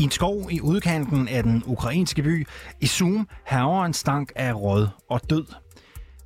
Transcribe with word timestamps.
I 0.00 0.02
en 0.02 0.10
skov 0.10 0.48
i 0.50 0.60
udkanten 0.60 1.28
af 1.28 1.42
den 1.42 1.62
ukrainske 1.66 2.22
by 2.22 2.46
Izum 2.80 3.28
haver 3.44 3.84
en 3.84 3.92
stank 3.92 4.32
af 4.36 4.54
råd 4.54 4.88
og 5.10 5.30
død. 5.30 5.44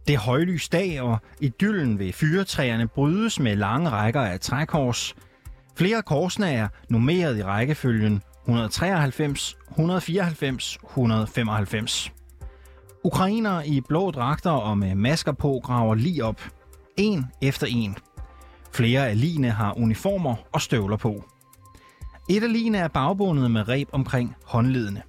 Det 0.06 0.14
er 0.14 0.18
højlys 0.18 0.68
dag, 0.68 1.00
og 1.00 1.18
idyllen 1.40 1.98
ved 1.98 2.12
fyretræerne 2.12 2.88
brydes 2.88 3.40
med 3.40 3.56
lange 3.56 3.90
rækker 3.90 4.20
af 4.20 4.40
trækors. 4.40 5.14
Flere 5.76 6.02
korsene 6.02 6.52
er 6.52 6.68
nummeret 6.88 7.38
i 7.38 7.42
rækkefølgen 7.42 8.22
193, 8.42 9.56
194, 9.70 10.78
195. 10.90 12.12
Ukrainere 13.04 13.68
i 13.68 13.80
blå 13.80 14.10
dragter 14.10 14.50
og 14.50 14.78
med 14.78 14.94
masker 14.94 15.32
på 15.32 15.60
graver 15.64 15.94
lige 15.94 16.24
op. 16.24 16.40
En 16.96 17.26
efter 17.42 17.66
en. 17.66 17.96
Flere 18.72 19.08
af 19.08 19.20
ligene 19.20 19.50
har 19.50 19.78
uniformer 19.78 20.34
og 20.52 20.60
støvler 20.60 20.96
på. 20.96 21.24
Et 22.28 22.42
af 22.42 22.52
ligene 22.52 22.78
er 22.78 22.88
bagbundet 22.88 23.50
med 23.50 23.68
reb 23.68 23.88
omkring 23.92 24.34
håndledene. 24.44 25.02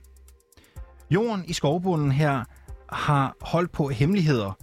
Jorden 1.11 1.45
i 1.47 1.53
skovbunden 1.53 2.11
her 2.11 2.43
har 2.89 3.35
holdt 3.41 3.71
på 3.71 3.89
hemmeligheder 3.89 4.57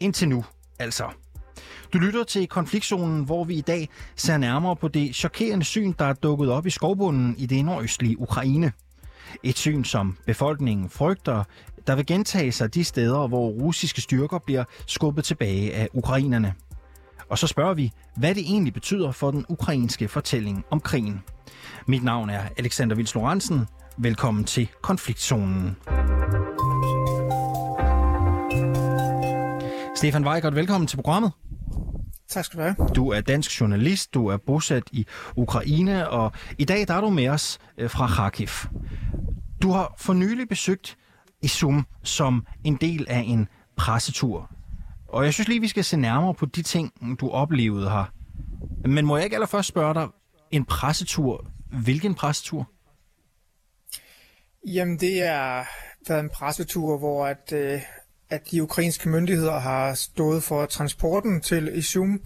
indtil 0.00 0.28
nu, 0.28 0.44
altså. 0.78 1.04
Du 1.92 1.98
lytter 1.98 2.24
til 2.24 2.46
konfliktzonen, 2.46 3.24
hvor 3.24 3.44
vi 3.44 3.54
i 3.54 3.60
dag 3.60 3.88
ser 4.16 4.36
nærmere 4.36 4.76
på 4.76 4.88
det 4.88 5.14
chokerende 5.14 5.64
syn, 5.64 5.92
der 5.98 6.04
er 6.04 6.12
dukket 6.12 6.50
op 6.50 6.66
i 6.66 6.70
skovbunden 6.70 7.34
i 7.38 7.46
det 7.46 7.64
nordøstlige 7.64 8.20
Ukraine. 8.20 8.72
Et 9.42 9.58
syn, 9.58 9.84
som 9.84 10.16
befolkningen 10.26 10.90
frygter, 10.90 11.44
der 11.86 11.94
vil 11.94 12.06
gentage 12.06 12.52
sig 12.52 12.74
de 12.74 12.84
steder, 12.84 13.28
hvor 13.28 13.48
russiske 13.48 14.00
styrker 14.00 14.38
bliver 14.38 14.64
skubbet 14.86 15.24
tilbage 15.24 15.74
af 15.74 15.88
ukrainerne. 15.92 16.54
Og 17.30 17.38
så 17.38 17.46
spørger 17.46 17.74
vi, 17.74 17.92
hvad 18.16 18.34
det 18.34 18.42
egentlig 18.42 18.72
betyder 18.72 19.10
for 19.10 19.30
den 19.30 19.44
ukrainske 19.48 20.08
fortælling 20.08 20.64
om 20.70 20.80
krigen. 20.80 21.22
Mit 21.86 22.04
navn 22.04 22.30
er 22.30 22.42
Alexander 22.56 22.96
Vils 22.96 23.14
Lorentzen. 23.14 23.66
Velkommen 23.98 24.44
til 24.44 24.68
Konfliktzonen. 24.82 25.76
Stefan 29.96 30.26
Weigert, 30.26 30.54
velkommen 30.54 30.86
til 30.86 30.96
programmet. 30.96 31.32
Tak 32.28 32.44
skal 32.44 32.58
du 32.58 32.62
have. 32.62 32.76
Du 32.94 33.08
er 33.10 33.20
dansk 33.20 33.60
journalist, 33.60 34.14
du 34.14 34.26
er 34.26 34.36
bosat 34.36 34.82
i 34.92 35.06
Ukraine, 35.36 36.10
og 36.10 36.32
i 36.58 36.64
dag 36.64 36.88
der 36.88 36.94
er 36.94 37.00
du 37.00 37.10
med 37.10 37.28
os 37.28 37.58
øh, 37.78 37.90
fra 37.90 38.06
Kharkiv. 38.06 38.48
Du 39.62 39.70
har 39.70 39.94
for 39.98 40.12
nylig 40.12 40.48
besøgt 40.48 40.96
Izum 41.42 41.86
som 42.02 42.46
en 42.64 42.76
del 42.76 43.06
af 43.08 43.24
en 43.26 43.48
pressetur. 43.76 44.50
Og 45.08 45.24
jeg 45.24 45.34
synes 45.34 45.48
lige, 45.48 45.60
vi 45.60 45.68
skal 45.68 45.84
se 45.84 45.96
nærmere 45.96 46.34
på 46.34 46.46
de 46.46 46.62
ting, 46.62 46.92
du 47.20 47.30
oplevede 47.30 47.90
her. 47.90 48.12
Men 48.88 49.06
må 49.06 49.16
jeg 49.16 49.24
ikke 49.24 49.36
allerførst 49.36 49.68
spørge 49.68 49.94
dig, 49.94 50.08
en 50.50 50.64
pressetur, 50.64 51.46
hvilken 51.84 52.14
pressetur? 52.14 52.70
Jamen, 54.66 55.00
det 55.00 55.22
er 55.22 55.64
været 56.08 56.20
en 56.20 56.30
pressetur, 56.30 56.98
hvor 56.98 57.26
at, 57.26 57.52
øh, 57.52 57.80
at 58.30 58.50
de 58.50 58.62
ukrainske 58.62 59.08
myndigheder 59.08 59.58
har 59.58 59.94
stået 59.94 60.42
for 60.42 60.66
transporten 60.66 61.40
til 61.40 61.78
Izum, 61.78 62.20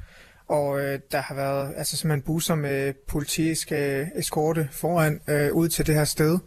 og 0.49 0.81
øh, 0.81 1.01
der 1.13 1.21
har 1.21 1.35
været 1.35 1.75
altså 1.77 1.97
simpelthen 1.97 2.23
busser 2.23 2.55
med 2.55 2.95
politisk 3.09 3.73
øh, 3.73 4.07
eskorte 4.17 4.69
foran 4.73 5.21
øh, 5.29 5.53
ud 5.53 5.69
til 5.69 5.87
det 5.87 5.95
her 5.95 6.05
sted, 6.05 6.39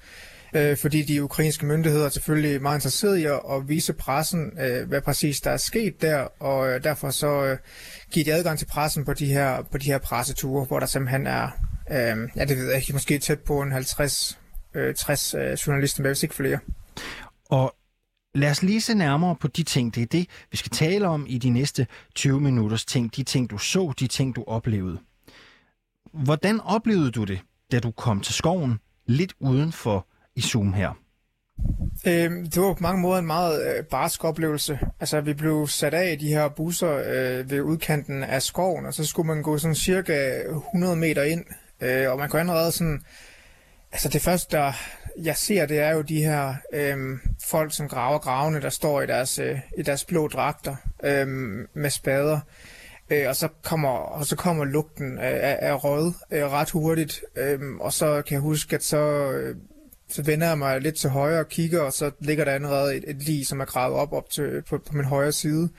øh, 0.56 0.78
fordi 0.78 1.02
de 1.02 1.24
ukrainske 1.24 1.66
myndigheder 1.66 2.06
er 2.06 2.10
selvfølgelig 2.10 2.62
meget 2.62 2.78
interesserede 2.78 3.22
i 3.22 3.26
at 3.26 3.68
vise 3.68 3.94
pressen, 3.94 4.52
øh, 4.60 4.88
hvad 4.88 5.02
præcis 5.02 5.42
der 5.42 5.52
er 5.52 5.58
sket 5.58 6.02
der, 6.02 6.28
og 6.40 6.70
øh, 6.70 6.84
derfor 6.84 7.10
så 7.10 7.46
øh, 7.46 7.58
giver 8.12 8.24
de 8.24 8.34
adgang 8.34 8.60
til 8.60 8.66
pressen 8.66 9.06
på 9.06 9.14
de 9.14 9.26
her, 9.26 9.62
på 9.72 9.78
de 9.78 9.86
her 9.86 9.98
presseture, 9.98 10.66
hvor 10.66 10.80
der 10.80 10.86
simpelthen 10.86 11.28
er, 11.28 11.50
øh, 11.92 12.30
ja 12.36 12.46
det 12.46 12.58
ved 12.58 12.68
jeg 12.68 12.76
ikke, 12.76 12.94
måske 12.94 13.20
tæt 13.20 13.40
på 13.40 13.62
en 13.62 13.72
50 13.72 14.40
øh, 14.76 14.96
60 14.96 15.34
øh, 15.34 15.54
journalister, 15.54 16.04
men 16.04 16.10
hvis 16.10 16.24
ikke 16.24 16.36
flere. 16.36 16.60
Og 17.50 17.76
lad 18.36 18.52
os 18.52 18.64
lige 18.64 18.82
se 18.82 18.94
nærmere 18.94 19.36
på 19.36 19.48
de 19.48 19.64
ting. 19.64 19.96
Det 19.96 20.04
er 20.04 20.08
det, 20.08 20.28
vi 20.52 20.58
skal 20.58 20.72
tale 20.72 21.08
om 21.08 21.26
i 21.30 21.38
de 21.38 21.50
næste 21.50 21.88
20 22.16 22.42
minutters 22.42 22.86
ting. 22.86 23.16
De 23.16 23.24
ting, 23.24 23.50
du 23.50 23.58
så, 23.58 23.94
de 24.00 24.08
ting, 24.08 24.36
du 24.36 24.44
oplevede. 24.48 24.98
Hvordan 26.14 26.62
oplevede 26.62 27.12
du 27.12 27.24
det, 27.24 27.40
da 27.72 27.80
du 27.80 27.92
kom 27.92 28.22
til 28.22 28.34
skoven 28.34 28.80
lidt 29.08 29.34
uden 29.40 29.72
for 29.72 30.08
i 30.36 30.42
Zoom 30.42 30.74
her? 30.74 31.06
Øh, 32.08 32.32
det 32.46 32.62
var 32.62 32.74
på 32.74 32.84
mange 32.84 33.02
måder 33.02 33.20
en 33.20 33.26
meget 33.26 33.78
øh, 33.78 33.84
barsk 33.84 34.24
oplevelse. 34.24 34.80
Altså, 35.00 35.22
vi 35.22 35.34
blev 35.34 35.68
sat 35.68 35.94
af 35.94 36.12
i 36.12 36.16
de 36.16 36.28
her 36.28 36.50
busser 36.50 36.98
øh, 36.98 37.52
ved 37.52 37.62
udkanten 37.62 38.24
af 38.24 38.42
skoven, 38.42 38.86
og 38.86 38.94
så 38.94 39.06
skulle 39.06 39.28
man 39.28 39.44
gå 39.44 39.58
sådan 39.58 39.76
cirka 39.76 40.42
100 40.74 40.96
meter 40.96 41.24
ind, 41.24 41.46
øh, 41.82 42.12
og 42.12 42.18
man 42.18 42.30
kunne 42.30 42.40
allerede 42.40 42.72
sådan... 42.72 43.02
Altså, 43.92 44.10
det 44.10 44.22
første, 44.22 44.58
der 44.58 44.74
jeg 45.18 45.38
ser, 45.38 45.66
det 45.66 45.80
er 45.80 45.92
jo 45.92 46.02
de 46.02 46.22
her 46.22 46.56
øh, 46.74 47.20
folk, 47.46 47.76
som 47.76 47.88
graver 47.88 48.20
gravene, 48.20 48.62
der 48.62 48.70
står 48.70 49.02
i 49.02 49.08
deres, 49.08 49.40
øh, 49.40 49.60
i 49.78 49.82
deres 49.82 50.06
blå 50.06 50.28
dragter 50.28 50.76
øh, 51.04 51.28
med 51.74 51.90
spader. 51.90 52.40
Øh, 53.10 53.28
og 53.28 53.36
så 53.36 53.48
kommer 53.64 53.90
og 53.90 54.26
så 54.26 54.36
kommer 54.36 54.66
lugten 54.66 55.18
af, 55.18 55.58
af 55.62 55.84
rød 55.84 56.14
øh, 56.32 56.44
ret 56.44 56.72
hurtigt. 56.72 57.22
Øh, 57.36 57.60
og 57.80 57.94
så 57.94 58.22
kan 58.22 58.34
jeg 58.34 58.42
huske, 58.42 58.76
at 58.76 58.84
så... 58.84 59.32
Øh, 59.32 59.56
så 60.10 60.22
vender 60.24 60.48
jeg 60.48 60.58
mig 60.58 60.82
lidt 60.82 60.96
til 60.96 61.10
højre 61.10 61.40
og 61.40 61.50
kigger, 61.50 61.82
og 61.82 61.94
så 61.94 62.12
ligger 62.20 62.46
der 62.46 62.52
allerede 62.52 62.96
et, 62.96 63.04
et 63.08 63.24
lig, 63.24 63.48
som 63.48 63.60
er 63.60 63.66
gravet 63.66 63.96
op, 63.96 64.14
op 64.14 64.30
til, 64.30 64.64
på, 64.70 64.78
på 64.78 64.96
min 64.96 65.06
højre 65.06 65.32
side. 65.32 65.70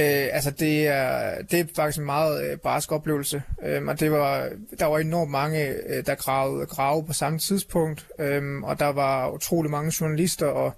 Øh, 0.00 0.28
altså 0.32 0.50
det 0.50 0.86
er, 0.86 1.42
det 1.50 1.60
er 1.60 1.64
faktisk 1.76 1.98
en 1.98 2.04
meget 2.04 2.50
øh, 2.50 2.58
barsk 2.58 2.92
oplevelse, 2.92 3.42
øh, 3.64 3.84
og 3.84 4.00
det 4.00 4.10
var, 4.10 4.48
der 4.78 4.86
var 4.86 4.98
enormt 4.98 5.30
mange, 5.30 5.66
øh, 5.66 6.06
der 6.06 6.14
gravede 6.14 6.66
grave 6.66 7.06
på 7.06 7.12
samme 7.12 7.38
tidspunkt, 7.38 8.06
øh, 8.18 8.62
og 8.62 8.78
der 8.78 8.86
var 8.88 9.30
utrolig 9.30 9.70
mange 9.70 9.92
journalister, 10.00 10.46
og, 10.46 10.74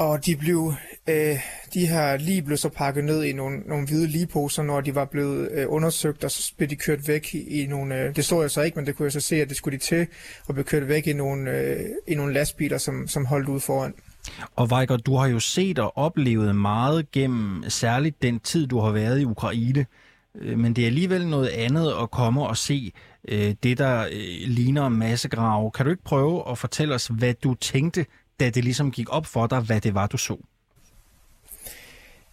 og 0.00 0.26
de 0.26 0.36
blev, 0.36 0.74
øh, 1.08 1.36
de 1.74 1.86
her 1.86 2.16
lige 2.16 2.42
blev 2.42 2.56
så 2.56 2.68
pakket 2.68 3.04
ned 3.04 3.24
i 3.24 3.32
nogle, 3.32 3.58
nogle 3.58 3.86
hvide 3.86 4.06
ligeposer, 4.06 4.62
når 4.62 4.80
de 4.80 4.94
var 4.94 5.04
blevet 5.04 5.48
øh, 5.52 5.66
undersøgt, 5.68 6.24
og 6.24 6.30
så 6.30 6.52
blev 6.56 6.68
de 6.68 6.76
kørt 6.76 7.08
væk 7.08 7.34
i, 7.34 7.66
nogle, 7.66 7.94
øh, 7.94 8.16
det 8.16 8.24
så 8.24 8.40
jeg 8.40 8.50
så 8.50 8.62
ikke, 8.62 8.76
men 8.76 8.86
det 8.86 8.96
kunne 8.96 9.04
jeg 9.04 9.12
så 9.12 9.20
se, 9.20 9.36
at 9.36 9.48
det 9.48 9.56
skulle 9.56 9.78
de 9.78 9.82
til, 9.82 10.06
og 10.46 10.54
blev 10.54 10.64
kørt 10.64 10.88
væk 10.88 11.06
i 11.06 11.12
nogle, 11.12 11.50
øh, 11.50 11.80
i 12.08 12.14
nogle 12.14 12.32
lastbiler, 12.32 12.78
som, 12.78 13.08
som 13.08 13.24
holdt 13.24 13.48
ud 13.48 13.60
foran. 13.60 13.94
Og 14.56 14.70
Vejger, 14.70 14.96
du 14.96 15.16
har 15.16 15.26
jo 15.26 15.40
set 15.40 15.78
og 15.78 15.98
oplevet 15.98 16.56
meget 16.56 17.10
gennem 17.10 17.64
særligt 17.68 18.22
den 18.22 18.40
tid, 18.40 18.66
du 18.66 18.78
har 18.78 18.90
været 18.90 19.20
i 19.20 19.24
Ukraine. 19.24 19.86
Øh, 20.34 20.58
men 20.58 20.76
det 20.76 20.82
er 20.82 20.86
alligevel 20.86 21.26
noget 21.26 21.48
andet 21.48 21.92
at 22.02 22.10
komme 22.10 22.46
og 22.46 22.56
se 22.56 22.92
øh, 23.28 23.54
det, 23.62 23.78
der 23.78 24.00
øh, 24.00 24.48
ligner 24.48 24.88
massegrave. 24.88 25.70
Kan 25.70 25.86
du 25.86 25.90
ikke 25.90 26.04
prøve 26.04 26.50
at 26.50 26.58
fortælle 26.58 26.94
os, 26.94 27.06
hvad 27.06 27.34
du 27.34 27.54
tænkte, 27.54 28.06
da 28.40 28.50
det 28.50 28.64
ligesom 28.64 28.90
gik 28.90 29.12
op 29.12 29.26
for 29.26 29.46
dig, 29.46 29.60
hvad 29.60 29.80
det 29.80 29.94
var, 29.94 30.06
du 30.06 30.16
så? 30.16 30.36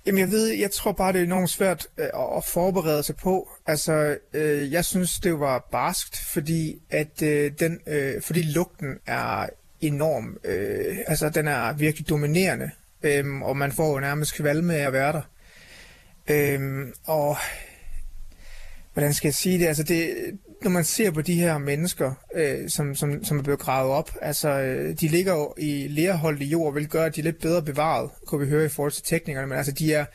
Jamen 0.06 0.20
jeg 0.20 0.32
ved, 0.32 0.48
jeg 0.48 0.72
tror 0.72 0.92
bare, 0.92 1.14
det 1.14 1.20
er 1.20 1.24
enormt 1.24 1.50
svært 1.50 1.88
øh, 1.98 2.38
at 2.38 2.46
forberede 2.46 3.04
sig 3.04 3.16
på. 3.16 3.50
Altså, 3.66 4.18
øh, 4.34 4.72
jeg 4.72 4.86
synes, 4.86 5.20
det 5.20 5.40
var 5.40 5.68
barskt, 5.72 6.18
fordi 6.34 6.82
at 6.90 7.22
øh, 7.22 7.52
den, 7.60 7.80
øh, 7.88 8.22
fordi 8.22 8.42
lugten 8.42 9.00
er 9.06 9.48
enorm. 9.82 10.38
Øh, 10.44 10.98
altså, 11.08 11.30
den 11.30 11.48
er 11.48 11.74
virkelig 11.74 12.10
dominerende, 12.10 12.72
øh, 13.04 13.42
og 13.42 13.58
man 13.58 13.72
får 13.72 13.94
jo 13.94 14.00
nærmest 14.00 14.36
kvalme 14.36 14.76
af 14.76 14.88
at 14.88 14.94
være 14.94 15.14
der. 15.14 15.22
Øh, 16.30 16.88
og 17.06 17.38
hvordan 18.94 19.14
skal 19.14 19.28
jeg 19.28 19.36
sige 19.36 19.60
det? 19.60 19.68
Altså, 19.68 19.84
det, 19.84 20.16
når 20.64 20.70
man 20.70 20.84
ser 20.84 21.12
på 21.12 21.22
de 21.22 21.34
her 21.34 21.58
mennesker, 21.58 22.14
øh, 22.36 22.70
som, 22.70 22.96
som, 22.96 23.24
som 23.24 23.40
er 23.40 23.44
blevet 23.44 23.60
gravet 23.60 23.92
op, 23.92 24.12
altså, 24.22 24.50
øh, 24.50 25.00
de 25.00 25.08
ligger 25.08 25.34
jo 25.34 25.54
i 25.58 25.88
lerholdt 25.88 26.42
jord, 26.42 26.74
vil 26.74 26.88
gøre, 26.88 27.06
at 27.06 27.16
de 27.16 27.22
er 27.22 27.24
lidt 27.24 27.42
bedre 27.42 27.62
bevaret, 27.62 28.10
kunne 28.26 28.46
vi 28.46 28.50
høre 28.50 28.66
i 28.66 28.70
forhold 28.70 28.92
til 28.92 29.04
teknikerne, 29.04 29.48
men 29.48 29.58
altså, 29.58 29.72
de 29.72 29.94
er, 29.94 30.06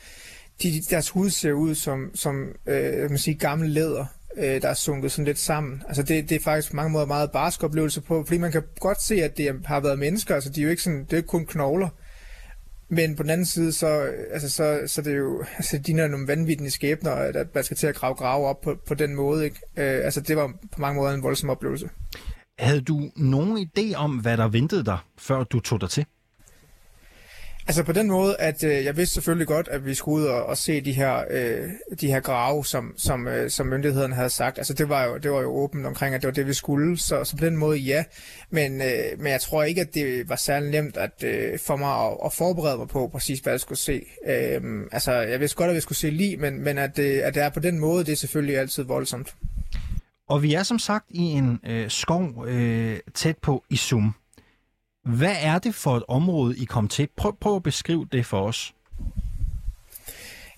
de, 0.63 0.81
deres 0.89 1.09
hud 1.09 1.29
ser 1.29 1.51
ud 1.51 1.75
som, 1.75 2.11
som 2.15 2.47
øh, 2.65 3.09
man 3.09 3.17
siger, 3.17 3.37
gammel 3.37 3.69
læder, 3.69 4.05
øh, 4.37 4.61
der 4.61 4.69
er 4.69 4.73
sunket 4.73 5.11
sådan 5.11 5.25
lidt 5.25 5.39
sammen. 5.39 5.83
Altså 5.87 6.03
det, 6.03 6.29
det 6.29 6.35
er 6.35 6.39
faktisk 6.43 6.71
på 6.71 6.75
mange 6.75 6.91
måder 6.91 7.05
meget 7.05 7.31
barsk 7.31 7.63
oplevelse 7.63 8.01
på, 8.01 8.23
fordi 8.23 8.37
man 8.37 8.51
kan 8.51 8.63
godt 8.79 9.03
se, 9.03 9.23
at 9.23 9.37
det 9.37 9.61
har 9.65 9.79
været 9.79 9.99
mennesker, 9.99 10.35
altså 10.35 10.49
de 10.49 10.61
er 10.61 10.63
jo 10.63 10.69
ikke 10.69 10.83
sådan, 10.83 11.03
det 11.03 11.13
er 11.13 11.17
ikke 11.17 11.27
kun 11.27 11.45
knogler. 11.45 11.89
Men 12.89 13.15
på 13.15 13.23
den 13.23 13.29
anden 13.29 13.45
side, 13.45 13.71
så, 13.71 13.87
altså, 14.31 14.49
så, 14.49 14.81
så 14.87 15.01
det 15.01 15.13
er 15.13 15.17
jo, 15.17 15.43
altså, 15.57 15.77
de 15.77 15.91
er 15.91 16.07
nogle 16.07 16.27
vanvittige 16.27 16.71
skæbner, 16.71 17.11
at 17.11 17.55
man 17.55 17.63
skal 17.63 17.77
til 17.77 17.87
at 17.87 17.95
grave 17.95 18.15
grave 18.15 18.47
op 18.47 18.61
på, 18.61 18.75
på 18.87 18.93
den 18.93 19.15
måde. 19.15 19.45
Ikke? 19.45 19.57
Øh, 19.77 20.05
altså, 20.05 20.21
det 20.21 20.37
var 20.37 20.47
på 20.47 20.81
mange 20.81 20.95
måder 20.95 21.13
en 21.13 21.23
voldsom 21.23 21.49
oplevelse. 21.49 21.89
Havde 22.59 22.81
du 22.81 23.11
nogen 23.15 23.67
idé 23.67 23.95
om, 23.95 24.17
hvad 24.17 24.37
der 24.37 24.47
ventede 24.47 24.85
dig, 24.85 24.97
før 25.17 25.43
du 25.43 25.59
tog 25.59 25.81
dig 25.81 25.89
til? 25.89 26.05
Altså 27.67 27.83
på 27.83 27.91
den 27.91 28.07
måde, 28.07 28.35
at 28.39 28.63
øh, 28.63 28.85
jeg 28.85 28.97
vidste 28.97 29.13
selvfølgelig 29.13 29.47
godt, 29.47 29.67
at 29.67 29.85
vi 29.85 29.93
skulle 29.93 30.23
ud 30.23 30.27
og, 30.27 30.45
og 30.45 30.57
se 30.57 30.81
de 30.81 30.93
her, 30.93 31.23
øh, 31.29 31.69
de 32.01 32.07
her 32.07 32.19
grave, 32.19 32.65
som, 32.65 32.93
som, 32.97 33.27
øh, 33.27 33.49
som 33.49 33.67
myndighederne 33.67 34.15
havde 34.15 34.29
sagt. 34.29 34.57
Altså 34.57 34.73
det 34.73 34.89
var 34.89 35.03
jo, 35.03 35.17
det 35.17 35.31
var 35.31 35.41
jo 35.41 35.51
åbent 35.51 35.85
omkring, 35.85 36.15
at 36.15 36.21
det 36.21 36.27
var 36.27 36.33
det, 36.33 36.47
vi 36.47 36.53
skulle. 36.53 36.97
Så, 36.97 37.23
så 37.23 37.37
på 37.37 37.45
den 37.45 37.57
måde, 37.57 37.77
ja. 37.77 38.03
Men, 38.49 38.81
øh, 38.81 38.87
men 39.17 39.27
jeg 39.27 39.41
tror 39.41 39.63
ikke, 39.63 39.81
at 39.81 39.93
det 39.93 40.29
var 40.29 40.35
særlig 40.35 40.69
nemt 40.71 40.97
at, 40.97 41.23
øh, 41.23 41.59
for 41.59 41.75
mig 41.75 42.05
at, 42.05 42.17
at 42.25 42.33
forberede 42.33 42.77
mig 42.77 42.87
på 42.87 43.07
præcis, 43.07 43.39
hvad 43.39 43.53
jeg 43.53 43.59
skulle 43.59 43.79
se. 43.79 44.05
Øh, 44.27 44.61
altså 44.91 45.11
jeg 45.11 45.39
vidste 45.39 45.57
godt, 45.57 45.69
at 45.69 45.75
vi 45.75 45.81
skulle 45.81 45.97
se 45.97 46.09
lige, 46.09 46.37
men, 46.37 46.63
men 46.63 46.77
at, 46.77 46.99
øh, 46.99 47.19
at 47.23 47.35
det 47.35 47.43
er 47.43 47.49
på 47.49 47.59
den 47.59 47.79
måde, 47.79 48.05
det 48.05 48.11
er 48.11 48.15
selvfølgelig 48.15 48.57
altid 48.57 48.83
voldsomt. 48.83 49.35
Og 50.29 50.43
vi 50.43 50.53
er 50.53 50.63
som 50.63 50.79
sagt 50.79 51.05
i 51.09 51.21
en 51.21 51.59
øh, 51.65 51.89
skov 51.89 52.45
øh, 52.47 52.99
tæt 53.13 53.37
på 53.37 53.63
Isum. 53.69 54.15
Hvad 55.03 55.35
er 55.41 55.59
det 55.59 55.75
for 55.75 55.97
et 55.97 56.03
område, 56.07 56.57
I 56.57 56.65
kom 56.65 56.87
til? 56.87 57.07
Prøv, 57.15 57.35
prøv 57.41 57.55
at 57.55 57.63
beskrive 57.63 58.07
det 58.11 58.25
for 58.25 58.47
os. 58.47 58.73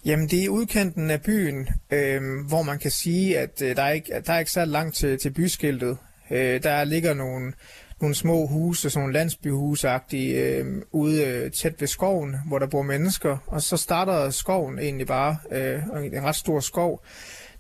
Jamen, 0.06 0.28
det 0.28 0.46
er 0.46 0.50
udkanten 0.50 1.10
af 1.12 1.22
byen, 1.22 1.68
øh, 1.92 2.22
hvor 2.48 2.62
man 2.64 2.80
kan 2.80 2.92
sige, 2.92 3.40
at 3.40 3.62
øh, 3.62 3.76
der, 3.76 3.84
er 3.84 3.92
ikke, 3.92 4.22
der 4.26 4.34
er 4.34 4.40
ikke 4.40 4.52
så 4.52 4.66
langt 4.66 4.96
til, 4.96 5.20
til 5.20 5.30
byskiltet. 5.30 5.98
Øh, 6.32 6.64
der 6.64 6.84
ligger 6.84 7.14
nogle, 7.14 7.54
nogle 8.02 8.16
små 8.16 8.48
huse, 8.48 8.90
sådan 8.90 9.02
nogle 9.02 9.14
landsbyhusagtige, 9.14 10.42
øh, 10.44 10.82
ude 10.92 11.26
øh, 11.26 11.52
tæt 11.52 11.82
ved 11.82 11.88
skoven, 11.88 12.36
hvor 12.48 12.60
der 12.60 12.68
bor 12.68 12.82
mennesker. 12.82 13.38
Og 13.48 13.62
så 13.62 13.78
starter 13.78 14.30
skoven 14.30 14.80
egentlig 14.80 15.08
bare, 15.08 15.38
øh, 15.52 15.80
en 16.14 16.24
ret 16.24 16.36
stor 16.36 16.60
skov. 16.60 17.04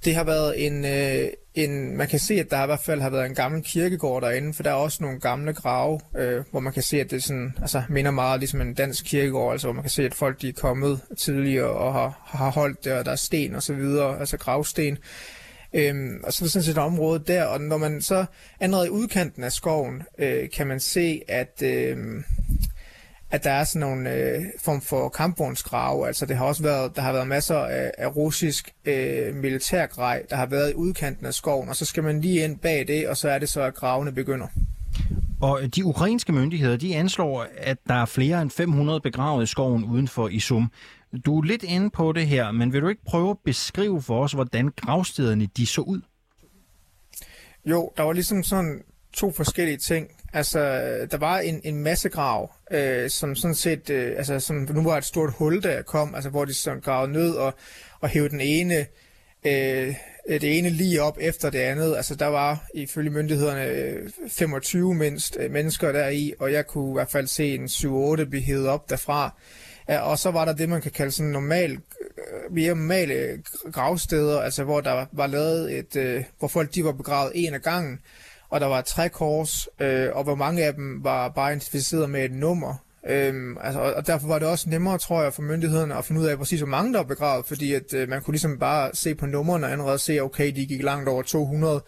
Det 0.06 0.16
har 0.16 0.24
været 0.24 0.66
en, 0.66 0.86
øh, 0.86 1.30
en, 1.54 1.98
man 1.98 2.07
kan 2.07 2.19
se, 2.19 2.34
at 2.34 2.52
der 2.52 2.63
i 2.63 2.66
hvert 2.66 2.80
fald 2.80 3.02
har 3.02 3.10
været 3.10 3.25
en 3.25 3.36
gammel 3.36 3.63
kirkegård 3.63 4.22
derinde, 4.22 4.54
for 4.54 4.63
der 4.63 4.69
er 4.69 4.74
også 4.74 4.98
nogle 5.04 5.19
gamle 5.19 5.54
grave, 5.54 6.00
øh, 6.18 6.44
hvor 6.52 6.60
man 6.60 6.74
kan 6.74 6.84
se, 6.84 7.00
at 7.00 7.12
det 7.12 7.24
sådan, 7.24 7.54
altså, 7.62 7.84
minder 7.90 8.12
meget 8.12 8.40
ligesom 8.40 8.62
en 8.62 8.74
dansk 8.74 9.06
kirkegård, 9.06 9.52
altså 9.52 9.68
hvor 9.68 9.74
man 9.74 9.84
kan 9.84 9.90
se, 9.90 10.06
at 10.06 10.13
folk 10.13 10.42
de 10.42 10.50
er 10.50 10.54
kommet 10.54 11.02
tidligere 11.18 11.69
og 11.69 11.94
har, 11.94 12.22
har 12.25 12.52
holdt 12.52 12.86
der, 12.86 13.00
og 13.00 13.06
der 13.06 13.12
er 13.12 13.16
sten 13.16 13.56
og 13.56 13.63
så 13.63 13.74
videre, 13.74 14.19
altså 14.19 14.38
gravsten. 14.38 14.98
Øhm, 15.74 16.19
og 16.24 16.34
så 16.34 16.44
er 16.44 16.46
der 16.46 16.52
sådan 16.52 16.63
set 16.63 16.72
et 16.72 16.78
område 16.78 17.24
der, 17.28 17.44
og 17.44 17.62
når 17.62 17.78
man 17.78 18.02
så 18.02 18.25
allerede 18.60 18.88
i 18.88 18.90
udkanten 18.90 19.44
af 19.44 19.52
skoven, 19.52 20.04
øh, 20.18 20.50
kan 20.50 20.68
man 20.68 20.80
se, 20.80 21.22
at, 21.28 21.62
øh, 21.63 21.98
at 23.31 23.44
der 23.44 23.51
er 23.51 23.63
sådan 23.63 23.80
nogle 23.80 24.13
øh, 24.13 24.44
form 24.60 24.81
for 24.81 25.10
kampvognsgrave. 25.10 26.07
Altså 26.07 26.25
det 26.25 26.38
har 26.38 26.45
også 26.45 26.63
været, 26.63 26.95
der 26.95 27.01
har 27.01 27.13
været 27.13 27.27
masser 27.27 27.57
af, 27.57 27.92
af 27.98 28.16
russisk 28.16 28.74
øh, 28.86 29.36
militærgrej, 29.36 30.24
der 30.30 30.36
har 30.36 30.45
været 30.45 30.72
i 30.72 30.75
udkanten 30.75 31.25
af 31.25 31.33
skoven, 31.33 31.69
og 31.69 31.75
så 31.75 31.86
skal 31.86 32.04
man 32.04 32.22
lige 32.22 32.44
ind 32.44 32.60
bag 32.60 32.88
det, 32.88 33.07
og 33.07 33.18
så 33.18 33.30
er 33.30 33.39
det 33.39 33.50
så, 33.50 33.62
at 33.62 33.75
gravene 33.75 34.12
begynder. 34.12 34.48
Og 35.42 35.75
de 35.75 35.86
ukrainske 35.86 36.33
myndigheder, 36.33 36.77
de 36.77 36.95
anslår, 36.95 37.48
at 37.57 37.77
der 37.88 37.94
er 37.94 38.06
flere 38.06 38.42
end 38.42 38.51
500 38.51 39.00
begravet 39.00 39.44
i 39.44 39.48
skoven 39.48 39.83
uden 39.83 40.07
for 40.07 40.28
Isum. 40.28 40.71
Du 41.25 41.39
er 41.39 41.44
lidt 41.44 41.63
inde 41.63 41.89
på 41.89 42.12
det 42.12 42.28
her, 42.28 42.51
men 42.51 42.74
vil 42.74 42.81
du 42.81 42.88
ikke 42.88 43.06
prøve 43.06 43.30
at 43.30 43.38
beskrive 43.45 44.01
for 44.01 44.24
os, 44.24 44.31
hvordan 44.31 44.71
gravstederne 44.75 45.48
de 45.57 45.66
så 45.66 45.81
ud? 45.81 46.01
Jo, 47.66 47.92
der 47.98 48.04
var 48.04 48.13
ligesom 48.13 48.44
sådan 48.44 48.83
to 49.13 49.31
forskellige 49.31 49.78
ting. 49.78 50.07
Altså, 50.36 50.60
der 51.12 51.18
var 51.18 51.40
en, 51.40 51.62
en 51.64 51.84
masse 51.84 52.10
grav, 52.10 52.54
øh, 52.72 53.10
som 53.10 53.36
sådan 53.36 53.56
set, 53.56 53.90
øh, 53.90 54.14
altså, 54.18 54.40
som 54.40 54.56
nu 54.56 54.84
var 54.84 54.98
et 54.98 55.06
stort 55.06 55.34
hul, 55.34 55.64
der 55.64 55.82
kom, 55.82 56.16
altså, 56.16 56.30
hvor 56.30 56.46
de 56.46 56.54
sådan 56.54 56.80
gravede 56.80 57.12
ned 57.12 57.32
og, 57.32 57.54
og 58.00 58.10
hævde 58.10 58.30
den 58.30 58.42
ene, 58.42 58.86
øh, 59.46 59.96
det 60.28 60.58
ene 60.58 60.70
lige 60.70 61.02
op 61.02 61.18
efter 61.22 61.50
det 61.50 61.60
andet. 61.60 61.96
Altså, 61.96 62.16
der 62.16 62.26
var 62.26 62.66
ifølge 62.74 63.10
myndighederne 63.10 64.12
25 64.30 64.94
mindst 64.94 65.38
øh, 65.40 65.52
mennesker 65.52 65.92
der 65.92 66.10
i, 66.10 66.34
og 66.40 66.52
jeg 66.52 66.68
kunne 66.68 66.90
i 66.90 66.94
hvert 66.94 67.12
fald 67.12 67.28
se 67.28 67.56
en 67.56 67.66
7-8 67.66 68.30
blive 68.30 68.44
hævet 68.44 68.68
op 68.68 68.90
derfra. 68.90 69.34
Ja, 69.90 70.00
og 70.00 70.20
så 70.20 70.31
var 70.31 70.46
der 70.46 70.54
det, 70.54 70.70
man 70.70 70.81
kan 70.81 70.92
kalde 70.92 71.12
sådan 71.12 71.31
normal, 71.31 71.72
øh, 71.72 72.54
mere 72.54 72.76
normale 72.76 73.44
gravsteder, 73.74 74.42
altså 74.42 74.64
hvor 74.64 74.81
der 74.81 75.06
var 75.12 75.28
lavet 75.28 75.78
et, 75.78 75.96
øh, 75.96 76.24
hvor 76.40 76.48
folk 76.48 76.76
de 76.76 76.84
var 76.84 76.92
begravet 76.92 77.31
en 77.36 77.54
af 77.54 77.62
gangen, 77.62 78.00
og 78.50 78.62
der 78.62 78.68
var 78.68 78.81
tre 78.81 79.09
kors, 79.09 79.68
øh, 79.80 80.09
og 80.13 80.24
hvor 80.24 80.36
mange 80.36 80.63
af 80.63 80.74
dem 80.74 81.03
var 81.03 81.30
bare 81.30 81.51
identificeret 81.51 82.09
med 82.09 82.25
et 82.25 82.31
nummer. 82.31 82.75
Øhm, 83.07 83.57
altså, 83.62 83.80
og 83.80 84.07
derfor 84.07 84.27
var 84.27 84.39
det 84.39 84.47
også 84.47 84.69
nemmere, 84.69 84.97
tror 84.97 85.24
jeg, 85.24 85.33
for 85.33 85.42
myndighederne 85.42 85.95
at 85.95 86.06
finde 86.06 86.21
ud 86.21 86.25
af 86.25 86.38
præcis, 86.38 86.59
hvor 86.59 86.68
mange 86.68 86.94
der 86.94 87.00
var 87.00 87.06
begravet, 87.06 87.45
fordi 87.45 87.74
at 87.74 87.94
øh, 87.94 88.09
man 88.09 88.21
kunne 88.21 88.33
ligesom 88.33 88.59
bare 88.59 88.89
se 88.94 89.15
på 89.15 89.25
numrene 89.25 89.65
og 89.65 89.71
allerede 89.71 90.00
se, 90.00 90.19
okay, 90.19 90.56
de 90.56 90.65
gik 90.65 90.83
langt 90.83 91.09
over 91.09 91.21
200. 91.21 91.81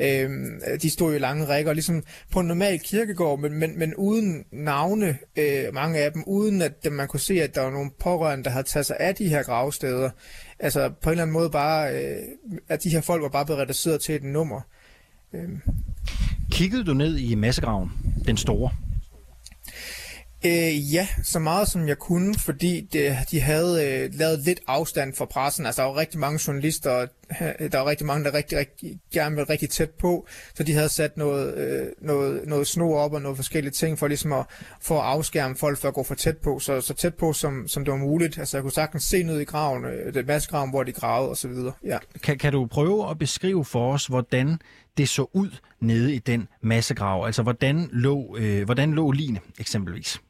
Øhm, 0.00 0.60
de 0.82 0.90
stod 0.90 1.14
i 1.14 1.18
lange 1.18 1.46
rækker, 1.46 1.72
ligesom 1.72 2.02
på 2.32 2.40
en 2.40 2.46
normal 2.46 2.80
kirkegård, 2.80 3.40
men, 3.40 3.52
men, 3.58 3.78
men 3.78 3.94
uden 3.94 4.44
navne, 4.52 5.18
øh, 5.36 5.74
mange 5.74 5.98
af 5.98 6.12
dem, 6.12 6.24
uden 6.26 6.62
at 6.62 6.92
man 6.92 7.08
kunne 7.08 7.20
se, 7.20 7.42
at 7.42 7.54
der 7.54 7.60
var 7.60 7.70
nogle 7.70 7.90
pårørende, 8.00 8.44
der 8.44 8.50
havde 8.50 8.66
taget 8.66 8.86
sig 8.86 8.96
af 9.00 9.14
de 9.14 9.28
her 9.28 9.42
gravsteder. 9.42 10.10
Altså 10.58 10.90
på 11.02 11.10
en 11.10 11.10
eller 11.10 11.22
anden 11.22 11.32
måde 11.32 11.50
bare, 11.50 11.94
øh, 11.94 12.16
at 12.68 12.82
de 12.82 12.90
her 12.90 13.00
folk 13.00 13.22
var 13.22 13.28
bare 13.28 13.44
blevet 13.44 13.60
reduceret 13.62 14.00
til 14.00 14.14
et 14.14 14.24
nummer. 14.24 14.60
Øhm. 15.34 15.60
Kiggede 16.50 16.84
du 16.84 16.94
ned 16.94 17.16
i 17.16 17.34
massegraven, 17.34 17.90
den 18.26 18.36
store? 18.36 18.70
Øh, 20.46 20.94
ja, 20.94 21.08
så 21.22 21.38
meget 21.38 21.68
som 21.68 21.88
jeg 21.88 21.98
kunne, 21.98 22.34
fordi 22.34 22.88
det, 22.92 23.16
de 23.30 23.40
havde 23.40 23.86
øh, 23.86 24.10
lavet 24.14 24.38
lidt 24.38 24.60
afstand 24.66 25.14
fra 25.14 25.24
pressen. 25.24 25.66
Altså, 25.66 25.82
der 25.82 25.88
var 25.88 25.96
rigtig 25.96 26.20
mange 26.20 26.40
journalister, 26.46 27.06
der 27.72 27.78
var 27.78 27.86
rigtig 27.86 28.06
mange, 28.06 28.24
der 28.24 28.34
rigtig, 28.34 28.58
rigtig 28.58 29.00
gerne 29.12 29.36
ville 29.36 29.50
rigtig 29.50 29.70
tæt 29.70 29.90
på, 29.90 30.26
så 30.54 30.62
de 30.62 30.72
havde 30.72 30.88
sat 30.88 31.16
noget, 31.16 31.54
øh, 31.56 31.86
noget, 31.98 32.46
noget 32.46 32.66
snor 32.66 32.98
op 32.98 33.12
og 33.12 33.22
noget 33.22 33.36
forskellige 33.36 33.72
ting 33.72 33.98
for 33.98 34.08
ligesom 34.08 34.32
at, 34.32 34.44
for 34.80 35.00
at 35.00 35.06
afskærme 35.06 35.56
folk 35.56 35.78
for 35.78 35.88
at 35.88 35.94
gå 35.94 36.02
for 36.02 36.14
tæt 36.14 36.36
på, 36.36 36.58
så, 36.58 36.80
så 36.80 36.94
tæt 36.94 37.14
på 37.14 37.32
som, 37.32 37.68
som 37.68 37.84
det 37.84 37.92
var 37.92 37.98
muligt. 37.98 38.38
Altså, 38.38 38.56
jeg 38.56 38.62
kunne 38.62 38.72
sagtens 38.72 39.04
se 39.04 39.22
ned 39.22 39.40
i 39.40 39.44
graven, 39.44 39.84
øh, 39.84 40.14
det 40.14 40.26
massegraven, 40.26 40.70
hvor 40.70 40.82
de 40.82 40.92
gravede 40.92 41.30
og 41.30 41.36
så 41.36 41.48
videre. 41.48 41.72
Ja. 41.84 41.98
Kan, 42.22 42.38
kan 42.38 42.52
du 42.52 42.66
prøve 42.66 43.10
at 43.10 43.18
beskrive 43.18 43.64
for 43.64 43.92
os, 43.92 44.06
hvordan 44.06 44.58
det 44.96 45.08
så 45.08 45.26
ud 45.32 45.50
nede 45.80 46.14
i 46.14 46.18
den 46.18 46.48
massegrav? 46.62 47.26
Altså, 47.26 47.42
hvordan 47.42 47.88
lå, 47.92 48.36
øh, 48.38 48.64
hvordan 48.64 48.92
lå 48.92 49.10
line 49.10 49.40
eksempelvis? 49.58 50.20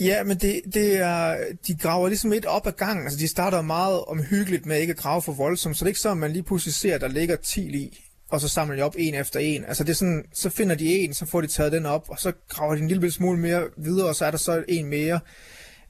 Ja, 0.00 0.24
men 0.24 0.36
det, 0.36 0.60
det 0.74 0.98
er, 0.98 1.36
de 1.66 1.74
graver 1.74 2.08
ligesom 2.08 2.32
et 2.32 2.46
op 2.46 2.66
ad 2.66 2.72
gangen. 2.72 3.04
Altså, 3.04 3.18
de 3.18 3.28
starter 3.28 3.62
meget 3.62 4.04
omhyggeligt 4.04 4.66
med 4.66 4.80
ikke 4.80 4.90
at 4.90 4.96
grave 4.96 5.22
for 5.22 5.32
voldsomt, 5.32 5.76
så 5.76 5.84
det 5.84 5.86
er 5.86 5.90
ikke 5.90 6.00
så, 6.00 6.10
at 6.10 6.16
man 6.16 6.32
lige 6.32 6.42
pludselig 6.42 6.74
ser, 6.74 6.94
at 6.94 7.00
der 7.00 7.08
ligger 7.08 7.36
10 7.36 7.60
i, 7.60 8.04
og 8.30 8.40
så 8.40 8.48
samler 8.48 8.76
de 8.76 8.82
op 8.82 8.94
en 8.98 9.14
efter 9.14 9.40
en. 9.40 9.64
Altså, 9.64 9.84
det 9.84 9.90
er 9.90 9.94
sådan, 9.94 10.24
så 10.34 10.50
finder 10.50 10.74
de 10.74 10.98
en, 10.98 11.14
så 11.14 11.26
får 11.26 11.40
de 11.40 11.46
taget 11.46 11.72
den 11.72 11.86
op, 11.86 12.06
og 12.08 12.18
så 12.18 12.32
graver 12.48 12.74
de 12.74 12.80
en 12.80 12.88
lille 12.88 13.12
smule 13.12 13.38
mere 13.38 13.68
videre, 13.76 14.08
og 14.08 14.14
så 14.14 14.24
er 14.24 14.30
der 14.30 14.38
så 14.38 14.64
en 14.68 14.86
mere. 14.86 15.20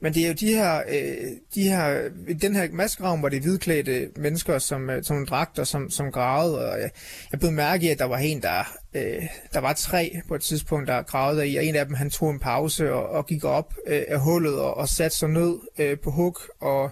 Men 0.03 0.13
det 0.13 0.23
er 0.23 0.27
jo 0.27 0.33
de 0.33 0.55
her, 0.55 0.81
øh, 0.89 1.31
de 1.55 1.61
her 1.69 2.09
den 2.41 2.55
her 2.55 2.67
massegraven 2.71 3.23
var 3.23 3.29
det 3.29 3.41
hvidklædte 3.41 4.09
mennesker, 4.15 4.59
som, 4.59 4.89
øh, 4.89 5.03
som 5.03 5.25
dragter, 5.25 5.63
som, 5.63 5.89
som 5.89 6.11
gravede, 6.11 6.71
og 6.71 6.79
jeg, 6.81 6.89
jeg 7.31 7.39
blev 7.39 7.51
mærke 7.51 7.85
i, 7.85 7.89
at 7.89 7.99
der 7.99 8.05
var 8.05 8.17
en, 8.17 8.41
der, 8.41 8.77
øh, 8.93 9.23
der 9.53 9.59
var 9.59 9.73
tre 9.73 10.21
på 10.27 10.35
et 10.35 10.41
tidspunkt, 10.41 10.87
der 10.87 11.01
gravede 11.01 11.49
i, 11.49 11.55
og 11.55 11.65
en 11.65 11.75
af 11.75 11.85
dem, 11.85 11.93
han 11.93 12.09
tog 12.09 12.31
en 12.31 12.39
pause 12.39 12.93
og, 12.93 13.09
og 13.09 13.25
gik 13.25 13.43
op 13.43 13.73
øh, 13.87 14.03
af 14.07 14.19
hullet 14.19 14.59
og, 14.59 14.77
og 14.77 14.89
satte 14.89 15.17
sig 15.17 15.29
ned 15.29 15.59
øh, 15.79 15.99
på 15.99 16.11
huk 16.11 16.41
og 16.59 16.91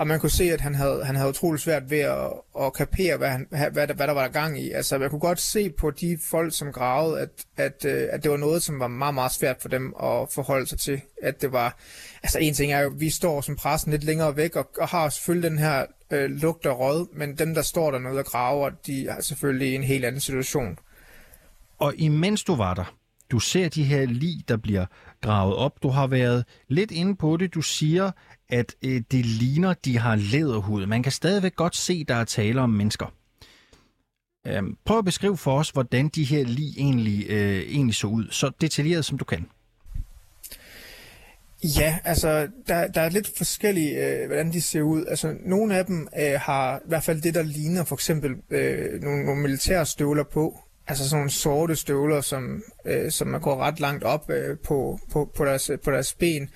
og 0.00 0.06
man 0.06 0.20
kunne 0.20 0.30
se, 0.30 0.44
at 0.44 0.60
han 0.60 0.74
havde, 0.74 1.04
han 1.04 1.16
havde 1.16 1.28
utrolig 1.28 1.60
svært 1.60 1.90
ved 1.90 1.98
at, 1.98 2.32
at 2.60 2.72
kapere, 2.72 3.16
hvad, 3.16 3.28
han, 3.28 3.46
hvad, 3.50 3.70
hvad, 3.70 3.86
der, 3.86 3.94
hvad 3.94 4.06
der 4.06 4.12
var 4.12 4.22
der 4.22 4.32
gang 4.32 4.60
i. 4.60 4.70
Altså, 4.70 4.98
man 4.98 5.10
kunne 5.10 5.20
godt 5.20 5.40
se 5.40 5.70
på 5.70 5.90
de 5.90 6.18
folk, 6.30 6.56
som 6.56 6.72
gravede, 6.72 7.20
at, 7.20 7.28
at, 7.56 7.84
øh, 7.84 8.08
at 8.12 8.22
det 8.22 8.30
var 8.30 8.36
noget, 8.36 8.62
som 8.62 8.80
var 8.80 8.88
meget, 8.88 9.14
meget 9.14 9.32
svært 9.32 9.56
for 9.60 9.68
dem 9.68 9.94
at 10.02 10.28
forholde 10.32 10.66
sig 10.66 10.78
til. 10.78 11.00
At 11.22 11.42
det 11.42 11.52
var, 11.52 11.78
altså 12.22 12.38
en 12.38 12.54
ting 12.54 12.72
er 12.72 12.80
jo, 12.80 12.92
vi 12.98 13.10
står 13.10 13.40
som 13.40 13.56
pressen 13.56 13.90
lidt 13.90 14.04
længere 14.04 14.36
væk, 14.36 14.56
og, 14.56 14.70
og 14.78 14.88
har 14.88 15.08
selvfølgelig 15.08 15.50
den 15.50 15.58
her 15.58 15.86
øh, 16.10 16.30
lugt 16.30 16.66
og 16.66 16.78
råd, 16.80 17.16
men 17.16 17.38
dem, 17.38 17.54
der 17.54 17.62
står 17.62 17.90
dernede 17.90 18.18
og 18.18 18.24
graver, 18.24 18.70
de 18.86 19.06
er 19.06 19.20
selvfølgelig 19.20 19.68
i 19.68 19.74
en 19.74 19.84
helt 19.84 20.04
anden 20.04 20.20
situation. 20.20 20.78
Og 21.78 21.94
imens 21.96 22.44
du 22.44 22.54
var 22.54 22.74
der, 22.74 22.94
du 23.30 23.38
ser 23.38 23.68
de 23.68 23.84
her 23.84 24.06
lig, 24.06 24.48
der 24.48 24.56
bliver 24.56 24.86
gravet 25.20 25.56
op. 25.56 25.82
Du 25.82 25.88
har 25.88 26.06
været 26.06 26.44
lidt 26.68 26.90
inde 26.90 27.16
på 27.16 27.36
det. 27.36 27.54
Du 27.54 27.62
siger, 27.62 28.10
at 28.50 28.74
øh, 28.82 29.02
det 29.10 29.26
ligner, 29.26 29.74
de 29.74 29.98
har 29.98 30.16
læderhud. 30.16 30.86
Man 30.86 31.02
kan 31.02 31.12
stadigvæk 31.12 31.56
godt 31.56 31.76
se, 31.76 32.04
der 32.04 32.14
er 32.14 32.24
tale 32.24 32.60
om 32.60 32.70
mennesker. 32.70 33.06
Øhm, 34.46 34.76
prøv 34.84 34.98
at 34.98 35.04
beskrive 35.04 35.36
for 35.36 35.58
os, 35.58 35.70
hvordan 35.70 36.08
de 36.08 36.24
her 36.24 36.44
lig 36.44 36.78
egentlig, 36.78 37.26
øh, 37.28 37.58
egentlig 37.58 37.94
så 37.94 38.06
ud, 38.06 38.28
så 38.30 38.50
detaljeret 38.60 39.04
som 39.04 39.18
du 39.18 39.24
kan. 39.24 39.46
Ja, 41.62 41.98
altså, 42.04 42.48
der, 42.68 42.86
der 42.86 43.00
er 43.00 43.08
lidt 43.08 43.30
forskellige, 43.36 44.06
øh, 44.06 44.26
hvordan 44.26 44.52
de 44.52 44.62
ser 44.62 44.82
ud. 44.82 45.04
Altså, 45.06 45.34
nogle 45.44 45.76
af 45.76 45.86
dem 45.86 46.08
øh, 46.20 46.40
har 46.40 46.76
i 46.76 46.88
hvert 46.88 47.04
fald 47.04 47.22
det, 47.22 47.34
der 47.34 47.42
ligner 47.42 47.84
for 47.84 47.96
eksempel 47.96 48.34
øh, 48.50 49.02
nogle, 49.02 49.24
nogle 49.24 49.42
militære 49.42 49.86
støvler 49.86 50.24
på. 50.24 50.58
Altså 50.86 51.08
sådan 51.08 51.18
nogle 51.18 51.30
sorte 51.30 51.76
støvler, 51.76 52.20
som, 52.20 52.62
øh, 52.84 53.10
som 53.10 53.28
man 53.28 53.40
går 53.40 53.56
ret 53.56 53.80
langt 53.80 54.04
op 54.04 54.30
øh, 54.30 54.58
på, 54.58 54.98
på, 55.12 55.32
på, 55.36 55.44
deres, 55.44 55.70
på 55.84 55.90
deres 55.90 56.14
ben. 56.14 56.48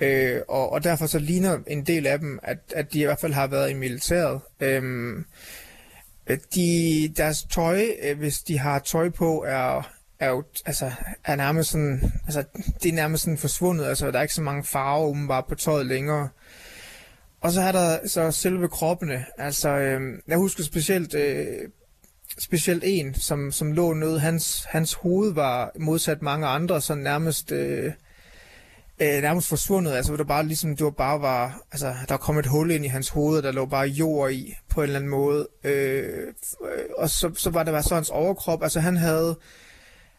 Øh, 0.00 0.40
og, 0.48 0.72
og 0.72 0.84
derfor 0.84 1.06
så 1.06 1.18
ligner 1.18 1.58
en 1.66 1.82
del 1.82 2.06
af 2.06 2.18
dem, 2.18 2.38
at, 2.42 2.58
at 2.74 2.92
de 2.92 3.00
i 3.00 3.04
hvert 3.04 3.20
fald 3.20 3.32
har 3.32 3.46
været 3.46 3.70
i 3.70 3.74
militæret. 3.74 4.40
Øhm, 4.60 5.24
øh, 6.26 6.38
de, 6.54 7.12
deres 7.16 7.42
tøj, 7.42 7.86
øh, 8.02 8.18
hvis 8.18 8.38
de 8.38 8.58
har 8.58 8.78
tøj 8.78 9.10
på, 9.10 9.44
er, 9.48 9.90
er 10.20 10.28
jo 10.28 10.44
altså, 10.66 10.90
er 11.24 11.36
nærmest 11.36 11.70
sådan, 11.70 12.12
altså, 12.24 12.44
det 12.82 12.88
er 12.88 12.92
nærmest 12.92 13.22
sådan 13.22 13.38
forsvundet. 13.38 13.84
Altså, 13.84 14.10
der 14.10 14.18
er 14.18 14.22
ikke 14.22 14.34
så 14.34 14.42
mange 14.42 14.64
farver 14.64 15.08
umiddelbart 15.08 15.46
på 15.46 15.54
tøjet 15.54 15.86
længere. 15.86 16.28
Og 17.40 17.52
så 17.52 17.60
er 17.60 17.72
der 17.72 18.08
så 18.08 18.30
selve 18.30 18.68
kroppene. 18.68 19.24
Altså, 19.38 19.68
øh, 19.68 20.18
jeg 20.28 20.38
husker 20.38 20.64
specielt, 20.64 21.14
øh, 21.14 21.46
specielt 22.38 22.82
en, 22.86 23.14
som, 23.14 23.52
som 23.52 23.72
lå 23.72 23.92
nede. 23.92 24.20
Hans, 24.20 24.66
hans 24.70 24.94
hoved 24.94 25.32
var 25.32 25.72
modsat 25.78 26.22
mange 26.22 26.46
andre, 26.46 26.80
så 26.80 26.94
nærmest... 26.94 27.52
Øh, 27.52 27.92
øh, 29.02 29.22
nærmest 29.22 29.48
forsvundet. 29.48 29.92
Altså, 29.92 30.16
der 30.16 30.24
bare 30.24 30.46
ligesom, 30.46 30.76
det 30.76 30.84
var 30.84 30.90
bare 30.90 31.20
var, 31.20 31.60
altså, 31.72 31.94
der 32.08 32.16
kom 32.16 32.38
et 32.38 32.46
hul 32.46 32.70
ind 32.70 32.84
i 32.84 32.88
hans 32.88 33.08
hoved, 33.08 33.42
der 33.42 33.52
lå 33.52 33.66
bare 33.66 33.86
jord 33.86 34.32
i, 34.32 34.54
på 34.70 34.80
en 34.80 34.84
eller 34.84 34.96
anden 34.96 35.10
måde. 35.10 35.48
Øh, 35.64 36.34
og 36.98 37.10
så, 37.10 37.30
så 37.34 37.50
var 37.50 37.62
det 37.62 37.72
bare 37.72 37.82
så 37.82 37.94
hans 37.94 38.10
overkrop. 38.10 38.62
Altså, 38.62 38.80
han 38.80 38.96
havde, 38.96 39.38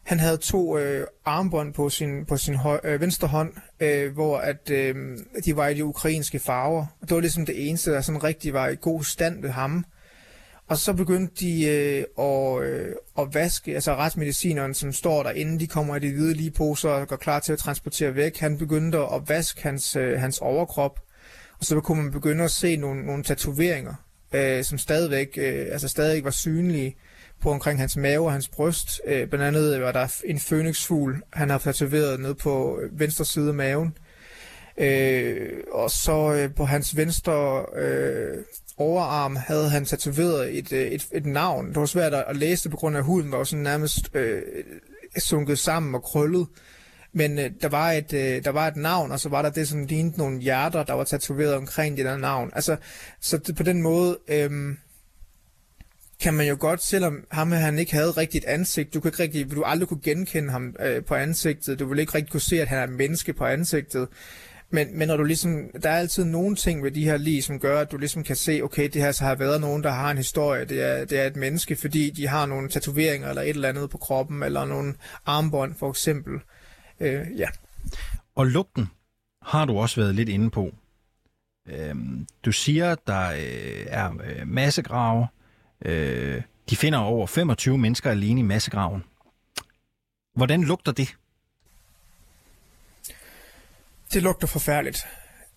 han 0.02 0.20
havde 0.20 0.36
to 0.36 0.78
øh, 0.78 1.06
armbånd 1.24 1.74
på 1.74 1.88
sin, 1.90 2.26
på 2.26 2.36
sin 2.36 2.54
høj, 2.54 2.80
øh, 2.84 3.00
venstre 3.00 3.28
hånd, 3.28 3.52
øh, 3.80 4.12
hvor 4.12 4.38
at, 4.38 4.70
øh, 4.70 5.18
de 5.44 5.56
var 5.56 5.68
i 5.68 5.74
de 5.74 5.84
ukrainske 5.84 6.38
farver. 6.38 6.86
Og 7.00 7.08
det 7.08 7.14
var 7.14 7.20
ligesom 7.20 7.46
det 7.46 7.68
eneste, 7.68 7.90
der 7.90 8.00
sådan 8.00 8.24
rigtig 8.24 8.52
var 8.52 8.68
i 8.68 8.76
god 8.80 9.04
stand 9.04 9.42
ved 9.42 9.50
ham. 9.50 9.84
Og 10.68 10.78
så 10.78 10.92
begyndte 10.92 11.34
de 11.40 11.66
øh, 11.66 12.04
at, 12.18 12.62
øh, 12.62 12.94
at 13.18 13.34
vaske, 13.34 13.74
altså 13.74 13.94
retsmedicineren, 13.94 14.74
som 14.74 14.92
står 14.92 15.22
der, 15.22 15.30
inden 15.30 15.60
de 15.60 15.66
kommer 15.66 15.96
i 15.96 16.00
de 16.00 16.12
hvide 16.12 16.34
lige 16.34 16.50
poser 16.50 16.88
og 16.88 17.08
går 17.08 17.16
klar 17.16 17.40
til 17.40 17.52
at 17.52 17.58
transportere 17.58 18.14
væk, 18.14 18.38
han 18.38 18.58
begyndte 18.58 18.98
at 18.98 19.28
vaske 19.28 19.62
hans, 19.62 19.96
øh, 19.96 20.20
hans 20.20 20.38
overkrop. 20.38 21.00
Og 21.58 21.64
så 21.64 21.80
kunne 21.80 22.02
man 22.02 22.12
begynde 22.12 22.44
at 22.44 22.50
se 22.50 22.76
nogle, 22.76 23.06
nogle 23.06 23.22
tatoveringer, 23.22 23.94
øh, 24.32 24.64
som 24.64 24.78
stadigvæk, 24.78 25.28
øh, 25.36 25.66
altså 25.72 25.88
stadig 25.88 26.24
var 26.24 26.30
synlige 26.30 26.96
på 27.40 27.50
omkring 27.50 27.78
hans 27.78 27.96
mave 27.96 28.24
og 28.24 28.32
hans 28.32 28.48
bryst. 28.48 29.00
Øh, 29.06 29.28
blandt 29.28 29.44
andet 29.44 29.80
var 29.80 29.92
der 29.92 30.14
en 30.24 30.40
fønixfugl, 30.40 31.22
han 31.32 31.50
har 31.50 31.58
tatoveret 31.58 32.20
ned 32.20 32.34
på 32.34 32.80
øh, 32.82 33.00
venstre 33.00 33.24
side 33.24 33.48
af 33.48 33.54
maven. 33.54 33.96
Øh, 34.78 35.52
og 35.72 35.90
så 35.90 36.34
øh, 36.34 36.54
på 36.54 36.64
hans 36.64 36.96
venstre 36.96 37.66
øh, 37.76 38.44
overarm 38.76 39.36
havde 39.36 39.70
han 39.70 39.84
tatoveret 39.84 40.58
et, 40.58 40.72
øh, 40.72 40.86
et, 40.86 41.06
et 41.12 41.26
navn. 41.26 41.68
Det 41.68 41.76
var 41.76 41.86
svært 41.86 42.14
at 42.14 42.36
læse 42.36 42.62
det 42.62 42.70
på 42.70 42.76
grund 42.76 42.96
af, 42.96 43.00
at 43.00 43.06
huden 43.06 43.32
var 43.32 43.44
sådan 43.44 43.62
nærmest 43.62 44.10
øh, 44.14 44.42
sunket 45.18 45.58
sammen 45.58 45.94
og 45.94 46.02
krøllet. 46.02 46.46
Men 47.12 47.38
øh, 47.38 47.50
der, 47.62 47.68
var 47.68 47.92
et, 47.92 48.12
øh, 48.12 48.44
der 48.44 48.50
var 48.50 48.68
et 48.68 48.76
navn, 48.76 49.12
og 49.12 49.20
så 49.20 49.28
var 49.28 49.42
der 49.42 49.50
det, 49.50 49.68
som 49.68 49.84
lignede 49.84 50.18
nogle 50.18 50.40
hjerter, 50.40 50.82
der 50.82 50.92
var 50.92 51.04
tatoveret 51.04 51.54
omkring 51.54 51.96
det 51.96 52.04
der 52.04 52.16
navn. 52.16 52.50
Altså, 52.54 52.76
så 53.20 53.38
det, 53.38 53.56
på 53.56 53.62
den 53.62 53.82
måde 53.82 54.18
øh, 54.28 54.50
kan 56.20 56.34
man 56.34 56.48
jo 56.48 56.56
godt, 56.60 56.82
selvom 56.82 57.24
ham 57.30 57.52
han 57.52 57.78
ikke 57.78 57.92
havde 57.92 58.10
rigtigt 58.10 58.44
ansigt, 58.44 58.94
du 58.94 59.00
kunne 59.00 59.08
ikke 59.08 59.22
rigtig, 59.22 59.50
du 59.50 59.62
aldrig 59.62 59.88
kunne 59.88 60.02
genkende 60.02 60.50
ham 60.50 60.76
øh, 60.80 61.04
på 61.04 61.14
ansigtet, 61.14 61.78
du 61.78 61.86
ville 61.86 62.00
ikke 62.00 62.14
rigtig 62.14 62.32
kunne 62.32 62.40
se, 62.40 62.60
at 62.60 62.68
han 62.68 62.78
er 62.78 62.86
menneske 62.86 63.32
på 63.32 63.44
ansigtet. 63.44 64.08
Men, 64.70 64.98
men 64.98 65.08
når 65.08 65.16
du 65.16 65.24
ligesom, 65.24 65.70
der 65.82 65.90
er 65.90 65.98
altid 65.98 66.24
nogle 66.24 66.56
ting 66.56 66.84
ved 66.84 66.90
de 66.90 67.04
her 67.04 67.16
lige, 67.16 67.42
som 67.42 67.58
gør, 67.58 67.80
at 67.80 67.92
du 67.92 67.96
ligesom 67.96 68.24
kan 68.24 68.36
se, 68.36 68.60
okay, 68.62 68.88
det 68.92 69.02
her 69.02 69.12
så 69.12 69.24
har 69.24 69.34
været 69.34 69.60
nogen, 69.60 69.82
der 69.82 69.90
har 69.90 70.10
en 70.10 70.16
historie, 70.16 70.64
det 70.64 70.82
er, 70.82 71.04
det 71.04 71.18
er 71.18 71.26
et 71.26 71.36
menneske, 71.36 71.76
fordi 71.76 72.10
de 72.10 72.28
har 72.28 72.46
nogle 72.46 72.68
tatoveringer 72.68 73.28
eller 73.28 73.42
et 73.42 73.48
eller 73.48 73.68
andet 73.68 73.90
på 73.90 73.98
kroppen, 73.98 74.42
eller 74.42 74.64
nogle 74.64 74.94
armbånd 75.26 75.74
for 75.74 75.90
eksempel. 75.90 76.40
Øh, 77.00 77.26
ja. 77.36 77.48
Og 78.34 78.46
lugten 78.46 78.88
har 79.42 79.64
du 79.64 79.78
også 79.78 80.00
været 80.00 80.14
lidt 80.14 80.28
inde 80.28 80.50
på. 80.50 80.72
Øhm, 81.68 82.26
du 82.44 82.52
siger, 82.52 82.94
der 82.94 83.30
øh, 83.30 83.86
er 83.86 84.12
øh, 84.24 84.48
massegrave. 84.48 85.26
Øh, 85.84 86.42
de 86.70 86.76
finder 86.76 86.98
over 86.98 87.26
25 87.26 87.78
mennesker 87.78 88.10
alene 88.10 88.40
i 88.40 88.42
massegraven. 88.42 89.04
Hvordan 90.34 90.64
lugter 90.64 90.92
det? 90.92 91.16
Det 94.12 94.22
lugter 94.22 94.46
forfærdeligt. 94.46 95.06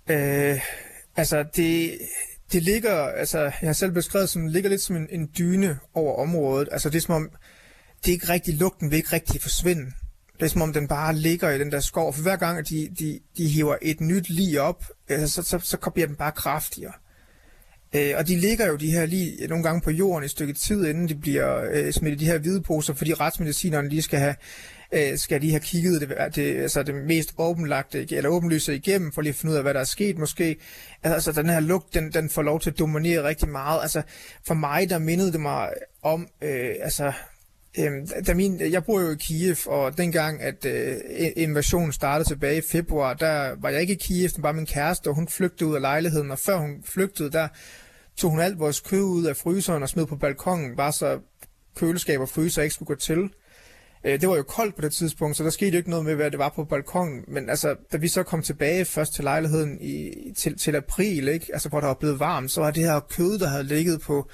Øh, 0.09 0.59
altså, 1.15 1.45
det, 1.55 1.99
det 2.51 2.63
ligger, 2.63 2.95
altså, 2.95 3.39
jeg 3.39 3.53
har 3.61 3.73
selv 3.73 3.91
beskrevet 3.91 4.29
som, 4.29 4.41
det 4.41 4.51
ligger 4.51 4.69
lidt 4.69 4.81
som 4.81 4.95
en, 4.95 5.07
en 5.09 5.29
dyne 5.37 5.79
over 5.93 6.21
området. 6.21 6.69
Altså, 6.71 6.89
det 6.89 6.97
er 6.97 7.01
som 7.01 7.15
om, 7.15 7.29
det 8.05 8.07
er 8.07 8.13
ikke 8.13 8.29
rigtig, 8.29 8.53
lugten 8.53 8.91
vil 8.91 8.97
ikke 8.97 9.13
rigtig 9.13 9.41
forsvinde. 9.41 9.91
Det 10.39 10.45
er 10.45 10.49
som 10.49 10.61
om, 10.61 10.73
den 10.73 10.87
bare 10.87 11.15
ligger 11.15 11.49
i 11.49 11.59
den 11.59 11.71
der 11.71 11.79
skov. 11.79 12.13
For 12.13 12.21
hver 12.21 12.35
gang, 12.35 12.57
at 12.57 12.69
de, 12.69 12.89
de, 12.99 13.19
de 13.37 13.47
hiver 13.47 13.75
et 13.81 14.01
nyt 14.01 14.29
lige 14.29 14.61
op, 14.61 14.83
altså, 15.09 15.27
så, 15.27 15.49
så, 15.49 15.59
så 15.59 15.91
bliver 15.93 16.07
den 16.07 16.15
bare 16.15 16.31
kraftigere. 16.31 16.93
Øh, 17.95 18.13
og 18.17 18.27
de 18.27 18.37
ligger 18.37 18.67
jo 18.67 18.75
de 18.75 18.91
her 18.91 19.05
lige 19.05 19.47
nogle 19.47 19.63
gange 19.63 19.81
på 19.81 19.91
jorden 19.91 20.23
et 20.23 20.31
stykke 20.31 20.53
tid, 20.53 20.87
inden 20.87 21.09
de 21.09 21.15
bliver 21.15 21.63
øh, 21.71 21.93
smidt 21.93 22.13
i 22.13 22.17
de 22.17 22.25
her 22.25 22.37
hvide 22.37 22.61
poser, 22.61 22.93
fordi 22.93 23.13
retsmedicinerne 23.13 23.89
lige 23.89 24.01
skal 24.01 24.19
have 24.19 24.35
øh, 24.93 25.17
skal 25.17 25.41
lige 25.41 25.51
have 25.51 25.59
kigget 25.59 26.01
det, 26.01 26.35
det, 26.35 26.61
altså 26.61 26.83
det 26.83 26.95
mest 26.95 27.33
åbenlagte, 27.37 28.13
eller 28.13 28.29
åbenlyse 28.29 28.75
igennem, 28.75 29.11
for 29.11 29.21
lige 29.21 29.29
at 29.29 29.35
finde 29.35 29.51
ud 29.51 29.57
af, 29.57 29.63
hvad 29.63 29.73
der 29.73 29.79
er 29.79 29.83
sket 29.83 30.17
måske. 30.17 30.55
Altså 31.03 31.31
den 31.31 31.49
her 31.49 31.59
lugt, 31.59 31.93
den, 31.93 32.11
den 32.11 32.29
får 32.29 32.41
lov 32.41 32.59
til 32.59 32.69
at 32.69 32.79
dominere 32.79 33.23
rigtig 33.23 33.49
meget. 33.49 33.81
Altså 33.81 34.01
for 34.47 34.53
mig, 34.53 34.89
der 34.89 34.99
mindede 34.99 35.31
det 35.31 35.41
mig 35.41 35.69
om, 36.03 36.27
øh, 36.41 36.75
altså 36.81 37.11
Øhm, 37.77 38.07
da 38.27 38.33
min, 38.33 38.71
jeg 38.71 38.83
bor 38.83 39.01
jo 39.01 39.11
i 39.11 39.15
Kiev, 39.15 39.55
og 39.65 39.97
dengang, 39.97 40.41
at 40.41 40.65
øh, 40.65 40.95
invasionen 41.35 41.93
startede 41.93 42.29
tilbage 42.29 42.57
i 42.57 42.61
februar, 42.71 43.13
der 43.13 43.55
var 43.61 43.69
jeg 43.69 43.81
ikke 43.81 43.93
i 43.93 43.97
Kiev, 43.97 44.29
men 44.35 44.41
bare 44.41 44.53
min 44.53 44.65
kæreste, 44.65 45.07
og 45.07 45.15
hun 45.15 45.27
flygtede 45.27 45.69
ud 45.69 45.75
af 45.75 45.81
lejligheden, 45.81 46.31
og 46.31 46.39
før 46.39 46.57
hun 46.57 46.83
flygtede, 46.85 47.31
der 47.31 47.47
tog 48.17 48.31
hun 48.31 48.39
alt 48.39 48.59
vores 48.59 48.79
kød 48.79 49.01
ud 49.01 49.25
af 49.25 49.37
fryseren 49.37 49.83
og 49.83 49.89
smed 49.89 50.05
på 50.05 50.15
balkongen, 50.15 50.75
bare 50.75 50.93
så 50.93 51.19
køleskab 51.75 52.19
og 52.19 52.29
fryser 52.29 52.61
ikke 52.61 52.75
skulle 52.75 52.87
gå 52.87 52.95
til. 52.95 53.29
Øh, 54.03 54.21
det 54.21 54.29
var 54.29 54.35
jo 54.35 54.43
koldt 54.43 54.75
på 54.75 54.81
det 54.81 54.93
tidspunkt, 54.93 55.37
så 55.37 55.43
der 55.43 55.49
skete 55.49 55.71
jo 55.71 55.77
ikke 55.77 55.89
noget 55.89 56.05
med, 56.05 56.15
hvad 56.15 56.31
det 56.31 56.39
var 56.39 56.49
på 56.55 56.63
balkongen. 56.63 57.23
Men 57.27 57.49
altså, 57.49 57.75
da 57.91 57.97
vi 57.97 58.07
så 58.07 58.23
kom 58.23 58.41
tilbage 58.41 58.85
først 58.85 59.13
til 59.13 59.23
lejligheden 59.23 59.81
i, 59.81 60.13
til, 60.37 60.57
til 60.57 60.75
april, 60.75 61.27
ikke? 61.27 61.45
Altså, 61.53 61.69
hvor 61.69 61.79
der 61.79 61.87
var 61.87 61.93
blevet 61.93 62.19
varmt, 62.19 62.51
så 62.51 62.61
var 62.61 62.71
det 62.71 62.83
her 62.83 62.99
kød, 62.99 63.39
der 63.39 63.47
havde 63.47 63.63
ligget 63.63 64.01
på, 64.01 64.29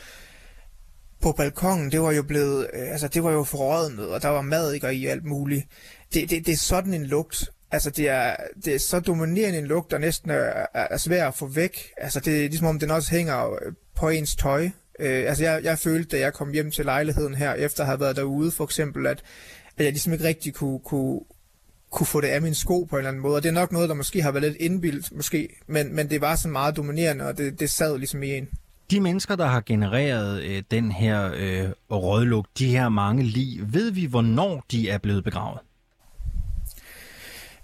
på 1.22 1.32
balkongen, 1.32 1.92
det 1.92 2.02
var 2.02 2.12
jo 2.12 2.24
blevet, 2.24 2.68
øh, 2.74 2.92
altså 2.92 3.08
det 3.08 3.24
var 3.24 3.32
jo 3.32 3.44
forrådnet, 3.44 4.10
og 4.10 4.22
der 4.22 4.30
var 4.30 4.42
mad 4.42 4.74
ikke, 4.74 4.88
og 4.88 4.96
i 4.96 5.06
alt 5.06 5.26
muligt. 5.26 5.66
Det, 6.14 6.30
det, 6.30 6.46
det 6.46 6.54
er 6.54 6.58
sådan 6.58 6.94
en 6.94 7.06
lugt. 7.06 7.52
Altså 7.72 7.90
det 7.90 8.10
er, 8.10 8.36
det 8.66 8.76
er 8.76 8.80
så 8.80 9.00
dominerende 9.00 9.60
en 9.60 9.66
lugt, 9.66 9.92
der 9.92 9.98
næsten 9.98 10.32
er, 10.32 10.66
er 10.74 10.98
svær 10.98 11.28
at 11.28 11.36
få 11.36 11.48
væk. 11.48 11.92
Altså 11.98 12.20
det 12.20 12.36
er 12.36 12.50
ligesom 12.50 12.68
om 12.68 12.80
den 12.80 12.92
også 12.92 13.12
hænger 13.12 13.54
øh, 13.54 13.74
på 13.96 14.10
ens 14.10 14.36
tøj. 14.36 14.70
Øh, 15.00 15.24
altså 15.28 15.44
jeg, 15.44 15.64
jeg 15.64 15.80
følte, 15.80 16.18
da 16.18 16.22
jeg 16.22 16.34
kom 16.34 16.52
hjem 16.52 16.72
til 16.72 16.86
lejligheden 16.86 17.36
her, 17.36 17.54
efter 17.54 17.84
at 17.84 17.88
have 17.88 18.00
været 18.00 18.16
derude 18.16 18.52
for 18.52 18.64
eksempel, 18.64 19.08
at, 19.08 19.24
at 19.78 19.86
jeg 19.86 19.92
ligesom 19.92 20.14
ikke 20.14 20.26
rigtig 20.26 20.54
kunne, 20.54 20.80
kunne, 20.80 21.20
kunne 21.92 22.08
få 22.08 22.22
det 22.22 22.28
af 22.28 22.42
min 22.42 22.56
sko 22.56 22.84
på 22.84 22.96
en 22.96 23.00
eller 23.00 23.10
anden 23.10 23.22
måde. 23.22 23.36
Og 23.36 23.44
det 23.44 23.50
er 23.50 23.54
nok 23.54 23.72
noget, 23.72 23.90
der 23.90 23.96
måske 23.96 24.22
har 24.22 24.32
været 24.32 24.44
lidt 24.44 24.58
indbildt, 24.58 25.16
måske, 25.16 25.50
men, 25.68 25.96
men 25.96 26.10
det 26.10 26.22
var 26.22 26.36
sådan 26.36 26.52
meget 26.52 26.78
dominerende, 26.78 27.26
og 27.26 27.38
det, 27.38 27.60
det 27.60 27.70
sad 27.70 27.98
ligesom 27.98 28.24
i 28.24 28.38
en. 28.38 28.48
De 28.92 29.00
mennesker, 29.00 29.36
der 29.36 29.46
har 29.46 29.64
genereret 29.66 30.44
øh, 30.44 30.64
den 30.72 30.92
her 30.92 31.32
øh, 31.36 31.70
rødlugt, 31.92 32.60
de 32.60 32.68
her 32.68 32.90
mange 32.90 33.24
lige, 33.24 33.74
ved 33.74 33.92
vi, 33.92 34.06
hvornår 34.06 34.66
de 34.72 34.90
er 34.90 34.98
blevet 34.98 35.24
begravet? 35.24 35.60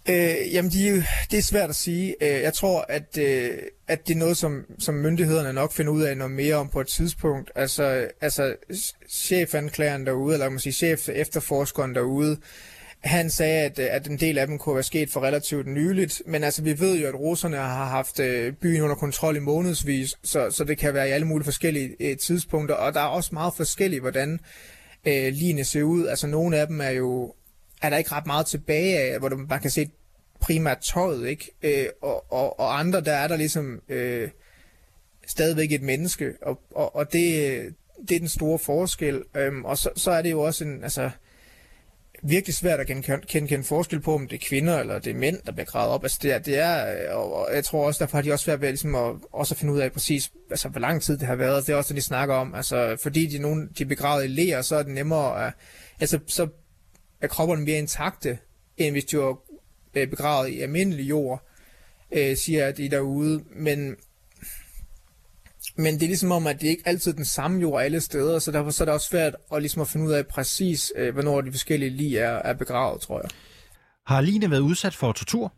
Øh, 0.10 0.54
jamen, 0.54 0.72
de, 0.72 1.06
det 1.32 1.38
er 1.40 1.44
svært 1.44 1.70
at 1.70 1.76
sige. 1.76 2.16
Øh, 2.22 2.42
jeg 2.42 2.54
tror, 2.54 2.86
at, 2.90 3.18
øh, 3.18 3.58
at 3.88 4.08
det 4.08 4.14
er 4.14 4.20
noget, 4.20 4.38
som, 4.38 4.66
som 4.80 4.96
myndighederne 4.96 5.54
nok 5.54 5.72
finder 5.72 5.92
ud 5.92 6.02
af 6.02 6.18
noget 6.18 6.32
mere 6.32 6.56
om 6.56 6.70
på 6.70 6.82
et 6.82 6.88
tidspunkt. 6.88 7.52
Altså, 7.56 8.08
altså 8.22 8.56
chefanklageren 9.10 10.06
derude, 10.06 10.34
eller 10.34 10.50
man 10.50 10.60
sige 10.60 10.74
chef 10.74 11.10
efterforskeren 11.10 11.96
derude, 11.96 12.38
han 13.04 13.30
sagde, 13.30 13.66
at, 13.66 13.80
øh, 13.80 13.88
at 13.92 14.08
en 14.08 14.18
del 14.20 14.38
af 14.38 14.48
dem 14.48 14.58
kunne 14.58 14.76
være 14.76 14.84
sket 14.84 15.10
for 15.10 15.22
relativt 15.22 15.68
nyligt, 15.68 16.22
men 16.26 16.44
altså 16.44 16.62
vi 16.62 16.80
ved 16.80 17.00
jo, 17.00 17.08
at 17.08 17.16
russerne 17.16 17.58
har 17.58 17.86
haft 17.86 18.20
øh, 18.20 18.54
byen 18.54 18.82
under 18.82 18.96
kontrol 18.96 19.36
i 19.36 19.40
månedsvis, 19.40 20.16
så, 20.24 20.52
så 20.52 20.64
det 20.64 20.78
kan 20.78 20.94
være 20.94 21.10
i 21.10 21.12
alle 21.12 21.28
mulige 21.28 21.46
forskellige 21.46 21.96
øh, 22.00 22.18
tidspunkter, 22.18 22.76
og 22.76 22.94
der 22.94 23.00
er 23.00 23.06
også 23.08 23.30
meget 23.34 23.54
forskelligt, 23.58 24.02
hvordan 24.02 24.40
øh, 25.06 25.34
linje 25.34 25.64
ser 25.64 25.84
ud. 25.84 26.08
Altså 26.08 26.28
nogle 26.28 26.58
af 26.58 26.68
dem 26.68 26.82
er 26.82 26.90
jo 26.90 27.34
er 27.82 27.90
der 27.90 27.98
ikke 27.98 28.12
ret 28.12 28.26
meget 28.26 28.46
tilbage 28.46 29.00
af, 29.00 29.20
hvor 29.20 29.30
man 29.30 29.62
kan 29.62 29.72
se 29.72 29.90
primært 30.40 30.78
tøjet, 30.80 31.28
ikke? 31.28 31.52
Øh, 31.62 31.86
og, 32.02 32.34
og, 32.34 32.60
og 32.60 32.80
andre, 32.80 33.02
der 33.02 33.14
er 33.14 33.28
der 33.28 33.36
ligesom 33.36 33.82
øh, 33.90 34.30
stadigvæk 35.28 35.72
et 35.72 35.82
menneske, 35.82 36.34
og, 36.42 36.62
og, 36.72 36.96
og 36.96 37.14
det, 37.14 37.76
det 38.10 38.16
er 38.16 38.20
den 38.20 38.28
store 38.28 38.60
forskel. 38.60 39.24
Øhm, 39.36 39.66
og 39.66 39.78
så, 39.78 39.90
så 39.96 40.12
er 40.12 40.22
det 40.22 40.32
jo 40.32 40.42
også 40.42 40.64
en, 40.64 40.84
altså, 40.84 41.10
virkelig 42.24 42.56
svært 42.56 42.80
at 42.80 42.88
kende, 42.88 43.48
kende, 43.48 43.64
forskel 43.64 44.00
på, 44.00 44.16
om 44.16 44.28
det 44.28 44.36
er 44.36 44.48
kvinder 44.48 44.80
eller 44.80 45.00
det 45.00 45.12
er 45.12 45.16
mænd, 45.16 45.38
der 45.46 45.52
bliver 45.52 45.66
gravet 45.66 45.94
op. 45.94 46.04
Altså 46.04 46.20
det 46.22 46.32
er, 46.32 46.40
det 46.40 46.58
er 46.58 47.04
øh, 47.12 47.18
og 47.18 47.50
jeg 47.54 47.64
tror 47.64 47.86
også, 47.86 48.00
derfor 48.00 48.18
har 48.18 48.22
de 48.22 48.32
også 48.32 48.46
svært 48.46 48.62
ved 48.62 48.68
ligesom 48.70 48.96
at, 48.96 49.16
også 49.32 49.54
at 49.54 49.58
finde 49.58 49.74
ud 49.74 49.80
af 49.80 49.92
præcis, 49.92 50.32
altså 50.50 50.70
hvor 50.70 50.80
lang 50.80 51.02
tid 51.02 51.18
det 51.18 51.28
har 51.28 51.36
været. 51.36 51.68
Det 51.68 51.74
er 51.74 51.78
også 51.78 51.94
det, 51.94 52.02
de 52.02 52.02
snakker 52.06 52.36
om. 52.36 52.56
Altså 52.56 52.98
fordi 53.04 53.26
de, 53.26 53.40
nogen, 53.40 53.70
de 53.78 53.84
er 53.84 53.88
begravet 53.88 54.26
i 54.26 54.28
ler, 54.28 54.62
så 54.62 54.76
er 54.76 54.84
det 54.84 54.94
nemmere 54.94 55.48
at, 55.48 55.54
altså 56.00 56.20
så 56.28 56.48
er 57.22 57.28
kropperne 57.28 57.66
mere 57.66 57.78
intakte, 57.78 58.38
end 58.78 58.92
hvis 58.92 59.06
de 59.06 59.18
var 59.18 59.38
øh, 59.94 60.10
begravet 60.10 60.50
i 60.50 60.62
almindelig 60.62 61.10
jord, 61.10 61.48
øh, 62.12 62.38
siger 62.38 62.72
de 62.72 62.90
derude. 62.90 63.44
Men, 63.56 63.96
men 65.76 65.94
det 65.94 66.04
er 66.04 66.08
ligesom 66.08 66.32
om, 66.32 66.48
at 66.48 66.62
det 66.62 66.68
ikke 66.68 66.84
altid 66.86 67.12
er 67.12 67.16
den 67.16 67.26
samme 67.26 67.62
jord 67.62 67.84
alle 67.84 68.02
steder, 68.02 68.40
så 68.40 68.52
derfor 68.52 68.72
så 68.72 68.84
er 68.84 68.86
det 68.86 68.94
også 68.94 69.08
svært 69.10 69.36
at, 69.54 69.62
ligesom 69.62 69.82
at 69.82 69.88
finde 69.88 70.06
ud 70.06 70.12
af 70.12 70.28
præcis, 70.28 70.92
øh, 70.96 71.14
hvornår 71.14 71.42
de 71.42 71.52
forskellige 71.52 71.90
lige 71.90 72.20
er, 72.20 72.34
er 72.34 72.54
begravet, 72.54 73.02
tror 73.02 73.22
jeg. 73.22 73.30
Har 74.08 74.22
Line 74.22 74.52
været 74.52 74.62
udsat 74.62 74.96
for 74.96 75.12
tortur? 75.12 75.54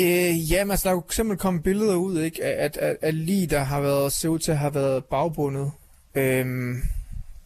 Øh, 0.00 0.52
jamen, 0.52 0.70
altså, 0.70 0.88
der 0.88 0.90
er 0.90 0.94
jo 0.94 1.02
simpelthen 1.10 1.42
kommet 1.42 1.62
billeder 1.62 1.96
ud, 1.96 2.20
ikke, 2.20 2.44
at, 2.44 2.76
at, 2.76 2.96
at 3.02 3.14
lige 3.14 3.46
der 3.46 3.60
har 3.60 3.80
været, 3.80 4.12
ser 4.12 4.28
ud 4.28 4.38
til 4.38 4.50
at 4.52 4.58
have 4.58 4.74
været 4.74 5.04
bagbundet. 5.04 5.72
Øhm, 6.14 6.82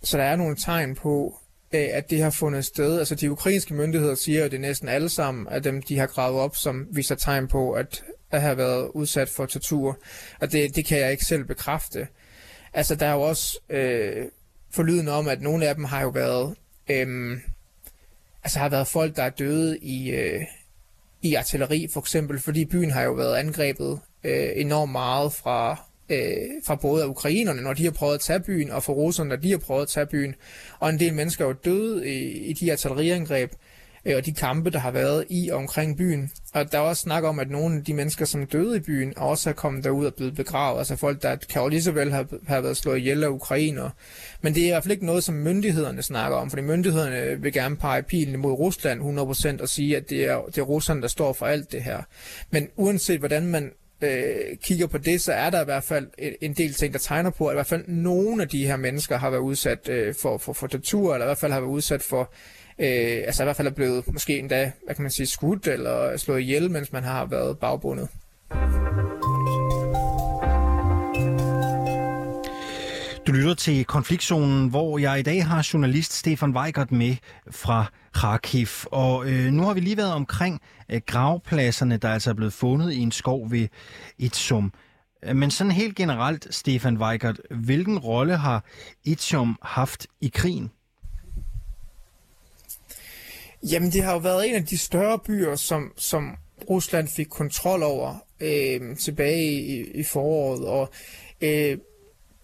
så 0.02 0.18
der 0.18 0.24
er 0.24 0.36
nogle 0.36 0.56
tegn 0.56 0.94
på, 0.94 1.38
at 1.76 2.10
det 2.10 2.22
har 2.22 2.30
fundet 2.30 2.64
sted. 2.64 2.98
Altså 2.98 3.14
de 3.14 3.30
ukrainske 3.30 3.74
myndigheder 3.74 4.14
siger 4.14 4.40
jo, 4.40 4.44
det 4.44 4.54
er 4.54 4.58
næsten 4.58 4.88
alle 4.88 5.08
sammen 5.08 5.48
af 5.48 5.62
dem, 5.62 5.82
de 5.82 5.98
har 5.98 6.06
gravet 6.06 6.40
op, 6.40 6.56
som 6.56 6.86
viser 6.90 7.14
tegn 7.14 7.48
på, 7.48 7.72
at 7.72 8.04
at 8.30 8.42
have 8.42 8.56
været 8.56 8.90
udsat 8.94 9.28
for 9.28 9.46
tortur. 9.46 9.98
Og 10.40 10.52
det, 10.52 10.76
det 10.76 10.86
kan 10.86 10.98
jeg 10.98 11.10
ikke 11.10 11.24
selv 11.24 11.44
bekræfte. 11.44 12.08
Altså 12.72 12.94
der 12.94 13.06
er 13.06 13.12
jo 13.12 13.20
også 13.20 13.60
øh, 13.70 14.26
forlyden 14.70 15.08
om, 15.08 15.28
at 15.28 15.42
nogle 15.42 15.66
af 15.66 15.74
dem 15.74 15.84
har 15.84 16.02
jo 16.02 16.08
været, 16.08 16.56
øh, 16.88 17.38
altså 18.44 18.58
har 18.58 18.68
været 18.68 18.88
folk, 18.88 19.16
der 19.16 19.22
er 19.22 19.30
døde 19.30 19.78
i, 19.78 20.10
øh, 20.10 20.42
i 21.22 21.34
artilleri 21.34 21.88
for 21.92 22.00
eksempel, 22.00 22.40
fordi 22.40 22.64
byen 22.64 22.90
har 22.90 23.02
jo 23.02 23.12
været 23.12 23.36
angrebet 23.36 24.00
øh, 24.24 24.48
enormt 24.54 24.92
meget 24.92 25.32
fra, 25.32 25.85
øh, 26.08 26.18
fra 26.64 26.74
både 26.74 27.02
af 27.02 27.06
ukrainerne, 27.06 27.62
når 27.62 27.72
de 27.72 27.84
har 27.84 27.90
prøvet 27.90 28.14
at 28.14 28.20
tage 28.20 28.40
byen, 28.40 28.70
og 28.70 28.82
fra 28.82 28.92
russerne, 28.92 29.28
når 29.28 29.36
de 29.36 29.50
har 29.50 29.58
prøvet 29.58 29.82
at 29.82 29.88
tage 29.88 30.06
byen. 30.06 30.34
Og 30.78 30.90
en 30.90 30.98
del 30.98 31.14
mennesker 31.14 31.44
er 31.44 31.48
jo 31.48 31.54
døde 31.64 32.08
i, 32.08 32.28
i 32.28 32.52
de 32.52 32.72
artilleriangreb 32.72 33.52
øh, 34.06 34.16
og 34.16 34.26
de 34.26 34.32
kampe, 34.32 34.70
der 34.70 34.78
har 34.78 34.90
været 34.90 35.24
i 35.28 35.48
og 35.48 35.58
omkring 35.58 35.96
byen. 35.96 36.30
Og 36.54 36.72
der 36.72 36.78
er 36.78 36.82
også 36.82 37.02
snak 37.02 37.24
om, 37.24 37.38
at 37.38 37.50
nogle 37.50 37.76
af 37.76 37.84
de 37.84 37.94
mennesker, 37.94 38.24
som 38.24 38.46
døde 38.46 38.76
i 38.76 38.80
byen, 38.80 39.18
også 39.18 39.50
er 39.50 39.54
kommet 39.54 39.84
derud 39.84 40.06
og 40.06 40.14
blevet 40.14 40.34
begravet. 40.34 40.78
Altså 40.78 40.96
folk, 40.96 41.22
der 41.22 41.36
kan 41.36 41.62
jo 41.62 41.68
lige 41.68 41.82
så 41.82 41.92
vel 41.92 42.12
have, 42.12 42.28
have 42.46 42.62
været 42.62 42.76
slået 42.76 42.98
ihjel 42.98 43.24
af 43.24 43.28
ukrainer. 43.28 43.90
Men 44.40 44.54
det 44.54 44.62
er 44.62 44.66
i 44.66 44.70
hvert 44.70 44.82
fald 44.82 44.92
ikke 44.92 45.06
noget, 45.06 45.24
som 45.24 45.34
myndighederne 45.34 46.02
snakker 46.02 46.38
om, 46.38 46.50
fordi 46.50 46.62
myndighederne 46.62 47.42
vil 47.42 47.52
gerne 47.52 47.76
pege 47.76 48.02
pilen 48.02 48.40
mod 48.40 48.52
Rusland 48.52 49.58
100% 49.58 49.62
og 49.62 49.68
sige, 49.68 49.96
at 49.96 50.10
det 50.10 50.24
er, 50.24 50.42
det 50.46 50.58
er 50.58 50.62
Rusland, 50.62 51.02
der 51.02 51.08
står 51.08 51.32
for 51.32 51.46
alt 51.46 51.72
det 51.72 51.82
her. 51.82 52.02
Men 52.50 52.68
uanset 52.76 53.18
hvordan 53.18 53.46
man 53.46 53.72
øh, 54.00 54.56
kigger 54.62 54.86
på 54.86 54.98
det, 54.98 55.20
så 55.20 55.32
er 55.32 55.50
der 55.50 55.60
i 55.60 55.64
hvert 55.64 55.84
fald 55.84 56.06
en 56.40 56.54
del 56.54 56.72
ting, 56.72 56.92
der 56.92 56.98
tegner 56.98 57.30
på, 57.30 57.46
at 57.46 57.52
i 57.52 57.56
hvert 57.56 57.66
fald 57.66 57.84
nogle 57.88 58.42
af 58.42 58.48
de 58.48 58.66
her 58.66 58.76
mennesker 58.76 59.16
har 59.16 59.30
været 59.30 59.40
udsat 59.40 59.88
øh, 59.88 60.14
for, 60.22 60.38
for, 60.38 60.52
for 60.52 60.66
tortur, 60.66 61.14
eller 61.14 61.26
i 61.26 61.28
hvert 61.28 61.38
fald 61.38 61.52
har 61.52 61.60
været 61.60 61.70
udsat 61.70 62.02
for 62.02 62.32
øh, 62.78 63.22
altså 63.26 63.42
i 63.42 63.46
hvert 63.46 63.56
fald 63.56 63.68
er 63.68 63.72
blevet 63.72 64.12
måske 64.12 64.38
endda, 64.38 64.72
hvad 64.84 64.94
kan 64.94 65.02
man 65.02 65.10
sige, 65.10 65.26
skudt 65.26 65.66
eller 65.66 66.16
slået 66.16 66.40
ihjel, 66.40 66.70
mens 66.70 66.92
man 66.92 67.02
har 67.02 67.26
været 67.26 67.58
bagbundet. 67.58 68.08
Du 73.26 73.32
lytter 73.32 73.54
til 73.54 73.84
konfliktzonen, 73.84 74.70
hvor 74.70 74.98
jeg 74.98 75.18
i 75.18 75.22
dag 75.22 75.46
har 75.46 75.68
journalist 75.72 76.12
Stefan 76.12 76.56
Weigert 76.56 76.92
med 76.92 77.16
fra 77.50 77.86
Kharkiv. 78.16 78.66
Og 78.84 79.30
øh, 79.30 79.52
nu 79.52 79.62
har 79.62 79.74
vi 79.74 79.80
lige 79.80 79.96
været 79.96 80.12
omkring 80.12 80.60
øh, 80.88 81.00
gravpladserne, 81.06 81.96
der 81.96 82.08
altså 82.08 82.30
er 82.30 82.34
blevet 82.34 82.52
fundet 82.52 82.92
i 82.92 82.98
en 82.98 83.12
skov 83.12 83.50
ved 83.50 83.68
Itsum. 84.18 84.72
Øh, 85.24 85.36
men 85.36 85.50
sådan 85.50 85.70
helt 85.70 85.96
generelt, 85.96 86.54
Stefan 86.54 86.98
Weigert, 86.98 87.40
hvilken 87.50 87.98
rolle 87.98 88.36
har 88.36 88.64
Itsum 89.04 89.58
haft 89.62 90.06
i 90.20 90.28
krigen? 90.34 90.70
Jamen, 93.70 93.92
det 93.92 94.02
har 94.02 94.12
jo 94.12 94.18
været 94.18 94.48
en 94.48 94.54
af 94.54 94.66
de 94.66 94.78
større 94.78 95.18
byer, 95.18 95.56
som, 95.56 95.92
som 95.96 96.36
Rusland 96.70 97.08
fik 97.08 97.26
kontrol 97.26 97.82
over 97.82 98.14
øh, 98.40 98.96
tilbage 98.96 99.52
i, 99.52 99.90
i 99.94 100.02
foråret, 100.02 100.66
og 100.66 100.90
øh, 101.40 101.78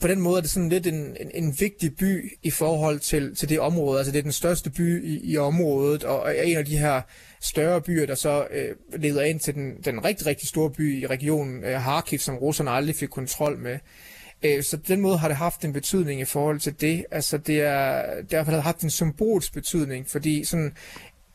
på 0.03 0.09
den 0.09 0.21
måde 0.21 0.37
er 0.37 0.41
det 0.41 0.51
sådan 0.51 0.69
lidt 0.69 0.87
en, 0.87 1.17
en, 1.21 1.31
en 1.35 1.57
vigtig 1.61 1.97
by 1.97 2.39
i 2.43 2.51
forhold 2.51 3.01
til, 3.01 3.37
til 3.37 3.49
det 3.49 3.61
område. 3.61 3.99
Altså 3.99 4.13
det 4.13 4.19
er 4.19 4.23
den 4.23 4.33
største 4.33 4.71
by 4.71 5.05
i, 5.05 5.33
i 5.33 5.37
området, 5.37 6.05
og 6.05 6.29
er 6.29 6.43
en 6.43 6.57
af 6.57 6.65
de 6.65 6.79
her 6.79 7.03
større 7.41 7.81
byer, 7.81 8.07
der 8.07 8.15
så 8.15 8.47
øh, 8.51 9.01
leder 9.01 9.23
ind 9.23 9.41
til 9.41 9.55
den, 9.55 9.77
den 9.85 10.05
rigtig, 10.05 10.27
rigtig 10.27 10.49
store 10.49 10.71
by 10.71 11.03
i 11.03 11.07
regionen, 11.07 11.65
øh, 11.65 11.81
Kharkiv, 11.81 12.19
som 12.19 12.37
russerne 12.37 12.71
aldrig 12.71 12.97
fik 12.97 13.09
kontrol 13.09 13.59
med. 13.59 13.79
Øh, 14.43 14.63
så 14.63 14.77
på 14.77 14.85
den 14.89 15.01
måde 15.01 15.19
har 15.19 15.29
det 15.29 15.37
haft 15.37 15.65
en 15.65 15.73
betydning 15.73 16.21
i 16.21 16.25
forhold 16.25 16.61
til 16.61 16.81
det. 16.81 17.05
Altså 17.11 17.39
det 17.39 17.61
er, 17.61 18.03
det 18.31 18.47
har 18.47 18.61
haft 18.61 18.81
en 18.81 18.91
symbolsk 18.91 19.55
betydning, 19.55 20.09
fordi 20.09 20.45
sådan 20.45 20.73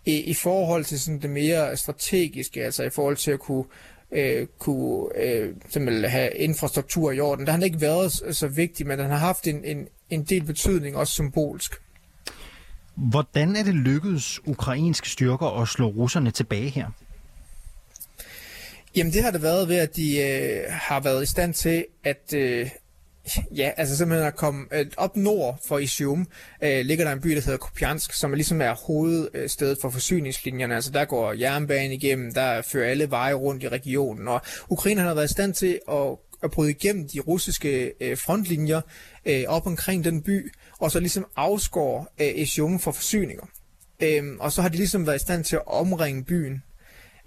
i, 0.06 0.22
i 0.22 0.34
forhold 0.34 0.86
til 0.86 1.00
sådan 1.00 1.22
det 1.22 1.30
mere 1.30 1.78
strategiske, 1.78 2.64
altså 2.64 2.84
i 2.84 2.90
forhold 2.90 3.18
til 3.18 3.32
at 3.32 3.40
kunne 3.40 3.66
øh, 4.12 4.48
kunne 4.60 5.08
øh, 5.16 5.54
simpelthen 5.70 6.12
have 6.12 6.32
infrastruktur 6.36 7.12
i 7.12 7.20
orden. 7.20 7.46
Der 7.46 7.52
har 7.52 7.62
ikke 7.62 7.82
været 7.82 8.12
så 8.36 8.48
vigtig, 8.48 8.88
men 8.88 9.00
den 9.00 9.10
har 9.10 9.18
haft 9.18 9.48
en, 9.48 9.66
en, 9.66 9.88
en 10.10 10.24
del 10.24 10.44
betydning, 10.44 10.96
også 10.96 11.14
symbolsk. 11.14 11.72
Hvordan 12.96 13.56
er 13.56 13.64
det 13.64 13.74
lykkedes 13.76 14.48
ukrainske 14.48 15.10
styrker 15.10 15.62
at 15.62 15.68
slå 15.68 15.88
russerne 15.88 16.32
tilbage 16.32 16.70
her? 16.70 16.88
Jamen 18.96 19.14
det 19.14 19.24
har 19.24 19.32
det 19.32 19.42
været 19.42 19.70
ved, 19.70 19.76
at 19.76 19.96
de 19.96 20.20
øh, 20.20 20.64
har 20.70 21.00
været 21.00 21.24
i 21.24 21.26
stand 21.26 21.54
til 21.54 21.86
at, 22.04 22.34
øh, 22.34 22.70
Ja, 23.56 23.72
altså 23.78 23.98
simpelthen 23.98 24.28
at 24.28 24.36
komme 24.36 24.66
øh, 24.72 24.86
op 24.98 25.18
nord 25.18 25.60
for 25.68 25.78
Isium, 25.78 26.28
øh, 26.64 26.86
ligger 26.86 27.06
der 27.06 27.12
en 27.12 27.22
by, 27.22 27.30
der 27.30 27.42
hedder 27.42 27.58
Kupiansk, 27.58 28.14
som 28.14 28.34
ligesom 28.34 28.62
er 28.62 28.74
hovedstedet 28.74 29.78
for 29.82 29.90
forsyningslinjerne. 29.90 30.76
Altså 30.76 30.92
der 30.92 31.06
går 31.06 31.34
jernbanen 31.34 31.92
igennem, 31.92 32.34
der 32.34 32.62
fører 32.62 32.90
alle 32.90 33.12
veje 33.12 33.34
rundt 33.34 33.64
i 33.64 33.68
regionen, 33.68 34.28
og 34.28 34.42
Ukraine 34.70 35.02
har 35.02 35.14
været 35.14 35.30
i 35.30 35.34
stand 35.34 35.54
til 35.54 35.80
at, 35.92 36.18
at 36.44 36.52
bryde 36.52 36.72
igennem 36.72 37.08
de 37.08 37.20
russiske 37.20 37.94
øh, 38.02 38.18
frontlinjer 38.18 38.82
øh, 39.26 39.44
op 39.48 39.68
omkring 39.68 40.04
den 40.04 40.22
by, 40.22 40.54
og 40.80 40.92
så 40.92 41.00
ligesom 41.00 41.26
afskår 41.36 42.14
øh, 42.22 42.32
Isium 42.36 42.80
for 42.80 42.92
forsyninger. 42.92 43.44
Øhm, 44.00 44.38
og 44.40 44.52
så 44.52 44.62
har 44.62 44.70
de 44.70 44.78
ligesom 44.78 45.08
været 45.08 45.16
i 45.16 45.20
stand 45.20 45.44
til 45.44 45.56
at 45.56 45.68
omringe 45.68 46.24
byen 46.24 46.64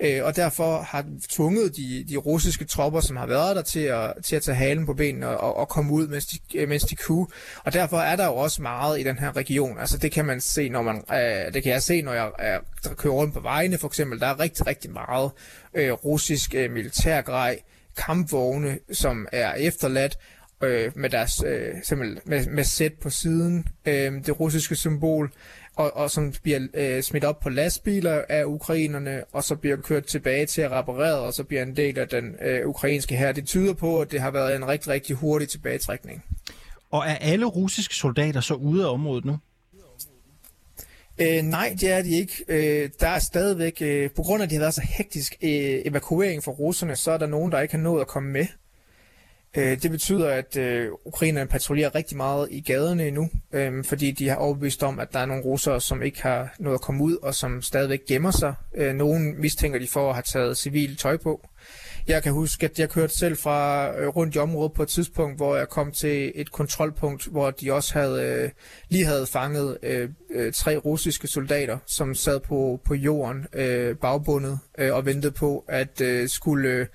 øh, 0.01 0.25
og 0.25 0.37
derfor 0.37 0.81
har 0.81 1.05
tvunget 1.29 1.77
de, 1.77 2.05
de 2.09 2.17
russiske 2.17 2.65
tropper, 2.65 3.01
som 3.01 3.17
har 3.17 3.27
været 3.27 3.57
der, 3.57 3.63
til 3.63 3.81
at, 3.81 4.13
til 4.25 4.37
at 4.37 4.43
tage 4.43 4.57
halen 4.57 4.87
på 4.87 4.95
benene 4.95 5.29
og, 5.29 5.57
og 5.57 5.69
komme 5.69 5.93
ud, 5.93 6.07
mens 6.07 6.27
de, 6.27 6.39
øh, 6.55 6.69
mens 6.69 6.83
de 6.83 6.97
kunne. 6.97 7.27
Og 7.65 7.73
derfor 7.73 7.99
er 7.99 8.17
der 8.17 8.27
jo 8.27 8.35
også 8.35 8.63
meget 8.63 9.01
i 9.01 9.03
den 9.03 9.19
her 9.19 9.37
region. 9.37 9.79
Altså 9.79 9.99
det 9.99 10.13
kan 10.13 10.25
man 10.25 10.41
se, 10.41 10.69
når 10.69 10.83
man, 10.83 10.97
øh, 10.97 11.55
det 11.55 11.63
kan 11.63 11.73
jeg 11.73 11.83
se, 11.83 12.03
når 12.03 12.13
jeg 12.13 12.31
øh, 12.41 12.97
kører 12.97 13.15
rundt 13.15 13.35
på 13.35 13.41
vejene 13.41 13.79
for 13.79 13.87
eksempel. 13.87 14.21
Der 14.21 14.27
er 14.27 14.41
rigtig, 14.41 14.67
rigtig 14.67 14.91
meget 14.93 15.31
øh, 15.75 15.93
russisk 15.93 16.55
øh, 16.55 16.71
militærgrej, 16.71 17.59
kampvogne, 17.97 18.79
som 18.93 19.27
er 19.33 19.55
efterladt, 19.55 20.19
øh, 20.63 20.93
med 20.95 21.11
deres 21.11 21.43
øh, 21.47 21.75
simpelthen 21.83 22.21
med, 22.25 22.47
med 22.47 22.65
sæt 22.65 22.93
på 22.95 23.11
siden, 23.11 23.65
øh, 23.87 24.13
det 24.27 24.41
russiske 24.41 24.77
symbol, 24.77 25.33
og, 25.77 25.97
og 25.97 26.11
som 26.11 26.33
bliver 26.43 26.67
øh, 26.75 27.03
smidt 27.03 27.25
op 27.25 27.41
på 27.41 27.49
lastbiler 27.49 28.23
af 28.29 28.45
ukrainerne, 28.45 29.25
og 29.33 29.45
så 29.45 29.57
bliver 29.57 29.77
kørt 29.77 30.05
tilbage 30.05 30.47
til 30.47 30.63
at 30.63 30.71
reparere, 30.71 31.19
og 31.19 31.35
så 31.35 31.45
bliver 31.45 31.63
en 31.63 31.77
del 31.77 31.99
af 31.99 32.09
den 32.09 32.35
øh, 32.43 32.67
ukrainske 32.67 33.17
her. 33.17 33.33
Det 33.33 33.47
tyder 33.47 33.75
på, 33.75 34.01
at 34.01 34.11
det 34.13 34.21
har 34.21 34.31
været 34.31 34.57
en 34.57 34.69
rigtig, 34.69 34.89
rigtig 34.89 35.17
hurtig 35.17 35.49
tilbagetrækning. 35.49 36.25
Og 36.91 37.05
er 37.07 37.17
alle 37.17 37.47
russiske 37.47 37.95
soldater 37.95 38.41
så 38.41 38.55
ude 38.55 38.85
af 38.85 38.93
området 38.93 39.25
nu? 39.25 39.39
Øh, 41.19 41.43
nej, 41.43 41.77
det 41.81 41.91
er 41.91 42.03
de 42.03 42.11
ikke. 42.11 42.45
Øh, 42.49 42.91
der 43.01 43.09
er 43.09 43.19
stadigvæk, 43.19 43.79
øh, 43.81 44.11
på 44.11 44.23
grund 44.23 44.43
af, 44.43 44.47
at 44.47 44.51
de 44.51 44.55
har 44.55 44.63
været 44.63 44.75
så 44.75 44.87
hektisk 44.97 45.37
øh, 45.43 45.51
evakuering 45.85 46.45
for 46.45 46.53
russerne, 46.53 46.97
så 46.97 47.11
er 47.11 47.19
der 47.19 47.27
nogen, 47.27 47.53
der 47.53 47.61
ikke 47.61 47.75
har 47.75 47.83
nået 47.83 48.01
at 48.01 48.07
komme 48.07 48.31
med. 48.31 48.47
Øh, 49.57 49.83
det 49.83 49.91
betyder, 49.91 50.31
at 50.31 50.57
øh, 50.57 50.89
ukrainerne 51.05 51.49
patruljerer 51.49 51.95
rigtig 51.95 52.17
meget 52.17 52.49
i 52.51 52.61
gaderne 52.61 53.07
endnu, 53.07 53.31
øh, 53.53 53.85
fordi 53.85 54.11
de 54.11 54.29
har 54.29 54.37
overbevist 54.37 54.83
om, 54.83 54.99
at 54.99 55.13
der 55.13 55.19
er 55.19 55.27
nogle 55.27 55.45
russere, 55.45 55.81
som 55.81 56.03
ikke 56.03 56.23
har 56.23 56.55
noget 56.59 56.75
at 56.75 56.81
komme 56.81 57.05
ud, 57.05 57.17
og 57.23 57.35
som 57.35 57.63
stadigvæk 57.63 58.01
gemmer 58.09 58.31
sig. 58.31 58.55
Øh, 58.77 58.95
nogen 58.95 59.41
mistænker 59.41 59.79
de 59.79 59.89
for 59.89 60.09
at 60.09 60.15
have 60.15 60.23
taget 60.23 60.57
civil 60.57 60.97
tøj 60.97 61.17
på. 61.17 61.49
Jeg 62.07 62.23
kan 62.23 62.33
huske, 62.33 62.67
at 62.67 62.79
jeg 62.79 62.91
kørte 62.91 63.19
selv 63.19 63.37
fra 63.37 63.91
øh, 63.99 64.09
rundt 64.09 64.37
i 64.37 64.39
området 64.39 64.73
på 64.73 64.83
et 64.83 64.89
tidspunkt, 64.89 65.37
hvor 65.37 65.57
jeg 65.57 65.69
kom 65.69 65.93
til 65.93 66.33
et 66.35 66.53
kontrolpunkt, 66.53 67.27
hvor 67.27 67.51
de 67.51 67.73
også 67.73 67.99
havde 67.99 68.23
øh, 68.23 68.51
lige 68.89 69.05
havde 69.05 69.27
fanget 69.27 69.79
øh, 69.83 70.09
øh, 70.31 70.53
tre 70.53 70.77
russiske 70.77 71.29
soldater, 71.29 71.79
som 71.87 72.15
sad 72.15 72.41
på, 72.41 72.81
på 72.85 72.95
jorden 72.95 73.47
øh, 73.53 73.97
bagbundet 73.97 74.59
øh, 74.79 74.95
og 74.95 75.07
ventede 75.07 75.33
på 75.33 75.65
at 75.69 76.01
øh, 76.01 76.29
skulle 76.29 76.69
øh, 76.69 76.87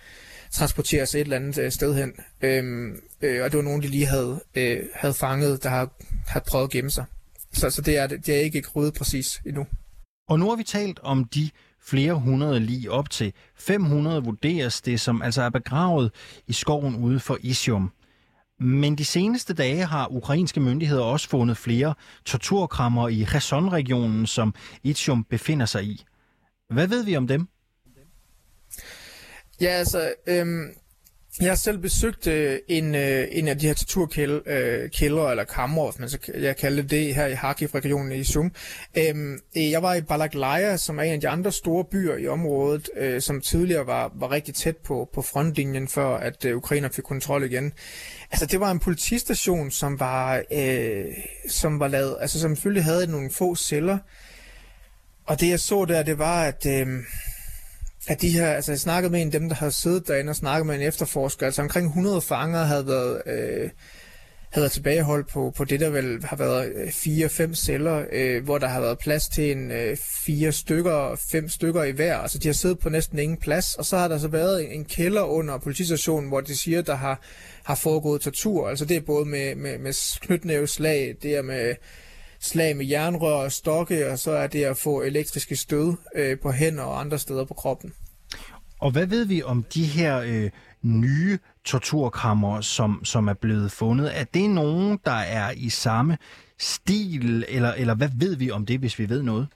transporteres 0.55 1.15
et 1.15 1.21
eller 1.21 1.35
andet 1.35 1.57
øh, 1.57 1.71
sted 1.71 1.95
hen. 1.95 2.13
Øhm, 2.41 2.99
øh, 3.21 3.43
og 3.43 3.51
det 3.51 3.57
var 3.57 3.63
nogen, 3.63 3.81
de 3.81 3.87
lige 3.87 4.05
havde, 4.05 4.41
øh, 4.55 4.83
havde 4.93 5.13
fanget, 5.13 5.63
der 5.63 5.69
har, 5.69 5.89
har 6.27 6.43
prøvet 6.47 6.63
at 6.63 6.71
gemme 6.71 6.89
sig. 6.91 7.05
Så, 7.53 7.69
så 7.69 7.81
det, 7.81 7.97
er, 7.97 8.07
det 8.07 8.29
er 8.29 8.39
ikke 8.39 8.63
ryddet 8.75 8.93
præcis 8.93 9.41
endnu. 9.45 9.65
Og 10.29 10.39
nu 10.39 10.49
har 10.49 10.55
vi 10.55 10.63
talt 10.63 10.99
om 11.03 11.25
de 11.25 11.49
flere 11.85 12.13
hundrede 12.13 12.59
lige 12.59 12.91
op 12.91 13.09
til 13.09 13.33
500 13.55 14.23
vurderes 14.23 14.81
det, 14.81 14.99
som 14.99 15.21
altså 15.21 15.41
er 15.41 15.49
begravet 15.49 16.11
i 16.47 16.53
skoven 16.53 16.95
ude 16.95 17.19
for 17.19 17.37
Isium. 17.41 17.91
Men 18.59 18.95
de 18.97 19.05
seneste 19.05 19.53
dage 19.53 19.85
har 19.85 20.11
ukrainske 20.11 20.59
myndigheder 20.59 21.03
også 21.03 21.29
fundet 21.29 21.57
flere 21.57 21.93
torturkrammer 22.25 23.07
i 23.07 23.25
Kherson-regionen, 23.27 24.25
som 24.27 24.53
Itium 24.83 25.23
befinder 25.23 25.65
sig 25.65 25.83
i. 25.83 26.05
Hvad 26.69 26.87
ved 26.87 27.03
vi 27.03 27.15
om 27.15 27.27
dem? 27.27 27.47
Ja, 29.61 29.67
altså, 29.67 30.13
øhm, 30.27 30.69
Jeg 31.41 31.47
har 31.47 31.55
selv 31.55 31.77
besøgt 31.77 32.27
øh, 32.27 32.59
en, 32.67 32.95
øh, 32.95 33.27
en 33.31 33.47
af 33.47 33.59
de 33.59 33.67
her 33.67 33.73
torturkældre, 33.73 34.41
øh, 34.45 34.89
eller 35.01 35.43
kammer, 35.43 35.91
hvis 35.91 35.99
man 35.99 36.09
så 36.09 36.17
jeg 36.35 36.57
kalder 36.57 36.83
det 36.83 37.15
her 37.15 37.25
i 37.25 37.35
Kharkiv-regionen 37.35 38.11
i 38.11 38.23
Sum. 38.23 38.51
Øhm, 38.97 39.39
øh, 39.57 39.71
jeg 39.71 39.81
var 39.83 39.93
i 39.93 40.01
Balaklaya, 40.01 40.77
som 40.77 40.99
er 40.99 41.03
en 41.03 41.13
af 41.13 41.21
de 41.21 41.29
andre 41.29 41.51
store 41.51 41.85
byer 41.85 42.15
i 42.17 42.27
området, 42.27 42.89
øh, 42.97 43.21
som 43.21 43.41
tidligere 43.41 43.87
var, 43.87 44.11
var 44.15 44.31
rigtig 44.31 44.55
tæt 44.55 44.77
på, 44.77 45.09
på 45.13 45.21
frontlinjen, 45.21 45.87
før 45.87 46.17
at 46.17 46.45
øh, 46.45 46.57
Ukrainer 46.57 46.89
fik 46.89 47.03
kontrol 47.03 47.43
igen. 47.43 47.73
Altså, 48.31 48.45
det 48.45 48.59
var 48.59 48.71
en 48.71 48.79
politistation, 48.79 49.71
som 49.71 49.99
var, 49.99 50.43
øh, 50.51 51.05
som 51.49 51.79
var 51.79 51.87
lavet, 51.87 52.17
altså 52.21 52.39
som 52.39 52.55
selvfølgelig 52.55 52.83
havde 52.83 53.07
nogle 53.07 53.31
få 53.31 53.55
celler. 53.55 53.97
Og 55.25 55.39
det 55.39 55.49
jeg 55.49 55.59
så 55.59 55.85
der, 55.85 56.03
det 56.03 56.17
var, 56.17 56.43
at... 56.43 56.65
Øh, 56.65 56.87
at 58.07 58.21
de 58.21 58.29
her, 58.29 58.47
altså 58.47 58.71
jeg 58.71 58.79
snakkede 58.79 59.11
med 59.11 59.21
en 59.21 59.27
af 59.27 59.31
dem, 59.31 59.49
der 59.49 59.55
havde 59.55 59.71
siddet 59.71 60.07
derinde 60.07 60.29
og 60.29 60.35
snakket 60.35 60.65
med 60.67 60.75
en 60.75 60.81
efterforsker, 60.81 61.45
altså 61.45 61.61
omkring 61.61 61.87
100 61.87 62.21
fanger 62.21 62.63
havde 62.63 62.87
været, 62.87 63.21
øh, 63.25 63.69
havde 64.51 64.63
været 64.63 64.71
tilbageholdt 64.71 65.27
på, 65.27 65.53
på 65.57 65.63
det, 65.63 65.79
der 65.79 65.89
vel 65.89 66.25
har 66.25 66.35
været 66.35 66.73
øh, 66.75 66.91
fire-fem 66.91 67.55
celler, 67.55 68.05
øh, 68.11 68.43
hvor 68.43 68.57
der 68.57 68.67
har 68.67 68.81
været 68.81 68.99
plads 68.99 69.27
til 69.27 69.51
en 69.51 69.71
øh, 69.71 69.97
fire 70.25 70.51
stykker, 70.51 71.15
fem 71.31 71.49
stykker 71.49 71.83
i 71.83 71.91
hver. 71.91 72.17
Altså 72.17 72.37
de 72.37 72.47
har 72.47 72.53
siddet 72.53 72.79
på 72.79 72.89
næsten 72.89 73.19
ingen 73.19 73.37
plads, 73.37 73.75
og 73.75 73.85
så 73.85 73.97
har 73.97 74.07
der 74.07 74.17
så 74.17 74.27
været 74.27 74.65
en, 74.65 74.71
en 74.71 74.85
kælder 74.85 75.23
under 75.23 75.57
politistationen, 75.57 76.29
hvor 76.29 76.41
de 76.41 76.57
siger, 76.57 76.81
der 76.81 76.95
har, 76.95 77.21
har 77.63 77.75
foregået 77.75 78.21
tortur. 78.21 78.69
Altså 78.69 78.85
det 78.85 78.97
er 78.97 79.01
både 79.01 79.25
med, 79.25 79.55
med, 79.55 79.77
med 79.77 80.19
knytnæveslag, 80.19 81.15
det 81.21 81.35
er 81.35 81.41
med 81.41 81.75
slag 82.45 82.77
med 82.77 82.85
jernrør 82.85 83.33
og 83.33 83.51
stokke, 83.51 84.11
og 84.11 84.19
så 84.19 84.31
er 84.31 84.47
det 84.47 84.63
at 84.63 84.77
få 84.77 85.01
elektriske 85.01 85.55
stød 85.55 85.93
øh, 86.15 86.39
på 86.39 86.51
hænder 86.51 86.83
og 86.83 86.99
andre 86.99 87.19
steder 87.19 87.45
på 87.45 87.53
kroppen. 87.53 87.93
Og 88.79 88.91
hvad 88.91 89.05
ved 89.05 89.25
vi 89.25 89.43
om 89.43 89.65
de 89.73 89.85
her 89.85 90.17
øh, 90.17 90.49
nye 90.81 91.39
torturkammer, 91.63 92.61
som, 92.61 93.05
som 93.05 93.27
er 93.27 93.33
blevet 93.33 93.71
fundet? 93.71 94.19
Er 94.19 94.23
det 94.23 94.49
nogen, 94.49 94.99
der 95.05 95.11
er 95.11 95.51
i 95.51 95.69
samme 95.69 96.17
stil, 96.57 97.45
eller, 97.47 97.73
eller 97.73 97.95
hvad 97.95 98.09
ved 98.15 98.35
vi 98.35 98.51
om 98.51 98.65
det, 98.65 98.79
hvis 98.79 98.99
vi 98.99 99.09
ved 99.09 99.23
noget? 99.23 99.47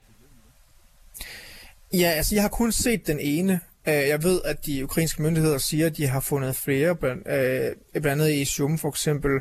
Ja, 1.94 2.08
altså 2.08 2.36
jeg 2.36 2.44
har 2.44 2.50
kun 2.50 2.72
set 2.72 3.08
den 3.08 3.20
ene. 3.20 3.60
Øh, 3.88 3.94
jeg 3.94 4.24
ved, 4.24 4.42
at 4.46 4.66
de 4.66 4.84
ukrainske 4.84 5.22
myndigheder 5.22 5.58
siger, 5.58 5.86
at 5.86 5.98
de 5.98 6.08
har 6.08 6.20
fundet 6.20 6.56
flere, 6.56 6.96
blandt, 6.96 7.28
øh, 7.28 8.02
blandt 8.02 8.22
andet 8.22 8.34
i 8.34 8.46
Shum 8.46 8.78
for 8.78 8.90
eksempel. 8.90 9.32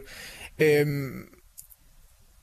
Øhm, 0.58 1.38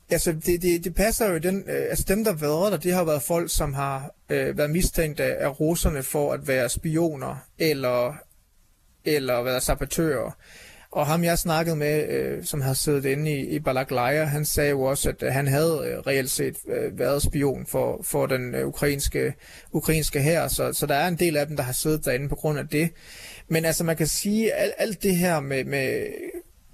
Altså, 0.10 0.32
det, 0.32 0.62
det, 0.62 0.84
det 0.84 0.96
passer 0.96 1.32
jo 1.32 1.38
den, 1.38 1.64
øh, 1.68 1.86
altså 1.90 2.06
dem, 2.08 2.24
der 2.24 2.32
har 2.32 2.40
været 2.40 2.72
der, 2.72 2.78
det 2.78 2.94
har 2.94 3.04
været 3.04 3.22
folk, 3.22 3.56
som 3.56 3.74
har 3.74 4.12
øh, 4.30 4.58
været 4.58 4.70
mistænkt 4.70 5.20
af, 5.20 5.46
af 5.46 5.60
russerne 5.60 6.04
for 6.04 6.34
at 6.34 6.48
være 6.48 6.70
spioner, 6.70 7.36
eller, 7.60 8.16
eller 9.06 9.42
være 9.42 9.62
sabotører. 9.62 10.32
Og 10.96 11.08
ham, 11.08 11.24
jeg 11.24 11.40
snakkede 11.40 11.76
med, 11.76 12.10
øh, 12.10 12.44
som 12.44 12.62
har 12.62 12.74
siddet 12.74 13.06
inde 13.06 13.32
i, 13.32 13.46
i 13.46 13.60
Balaklaya, 13.60 14.24
han 14.24 14.46
sagde 14.46 14.70
jo 14.70 14.82
også, 14.82 15.10
at 15.10 15.24
øh, 15.24 15.34
han 15.34 15.48
havde 15.48 15.82
øh, 15.86 16.00
reelt 16.00 16.32
set 16.32 16.58
øh, 16.68 17.00
været 17.00 17.22
spion 17.22 17.66
for, 17.66 18.02
for 18.04 18.26
den 18.26 18.56
øh, 18.56 18.68
ukrainske, 18.68 19.34
ukrainske 19.72 20.22
her. 20.22 20.48
Så, 20.48 20.74
så 20.74 20.86
der 20.86 20.96
er 20.96 21.08
en 21.08 21.20
del 21.20 21.38
af 21.38 21.48
dem, 21.48 21.56
der 21.58 21.64
har 21.64 21.74
siddet 21.74 22.06
derinde 22.06 22.30
på 22.30 22.36
grund 22.36 22.60
af 22.60 22.68
det. 22.68 22.90
Men 23.48 23.66
altså, 23.66 23.84
man 23.84 23.96
kan 23.96 24.08
sige, 24.08 24.54
at 24.54 24.64
alt, 24.64 24.74
alt 24.78 25.04
det 25.04 25.16
her 25.16 25.40
med, 25.40 25.64
med 25.64 26.08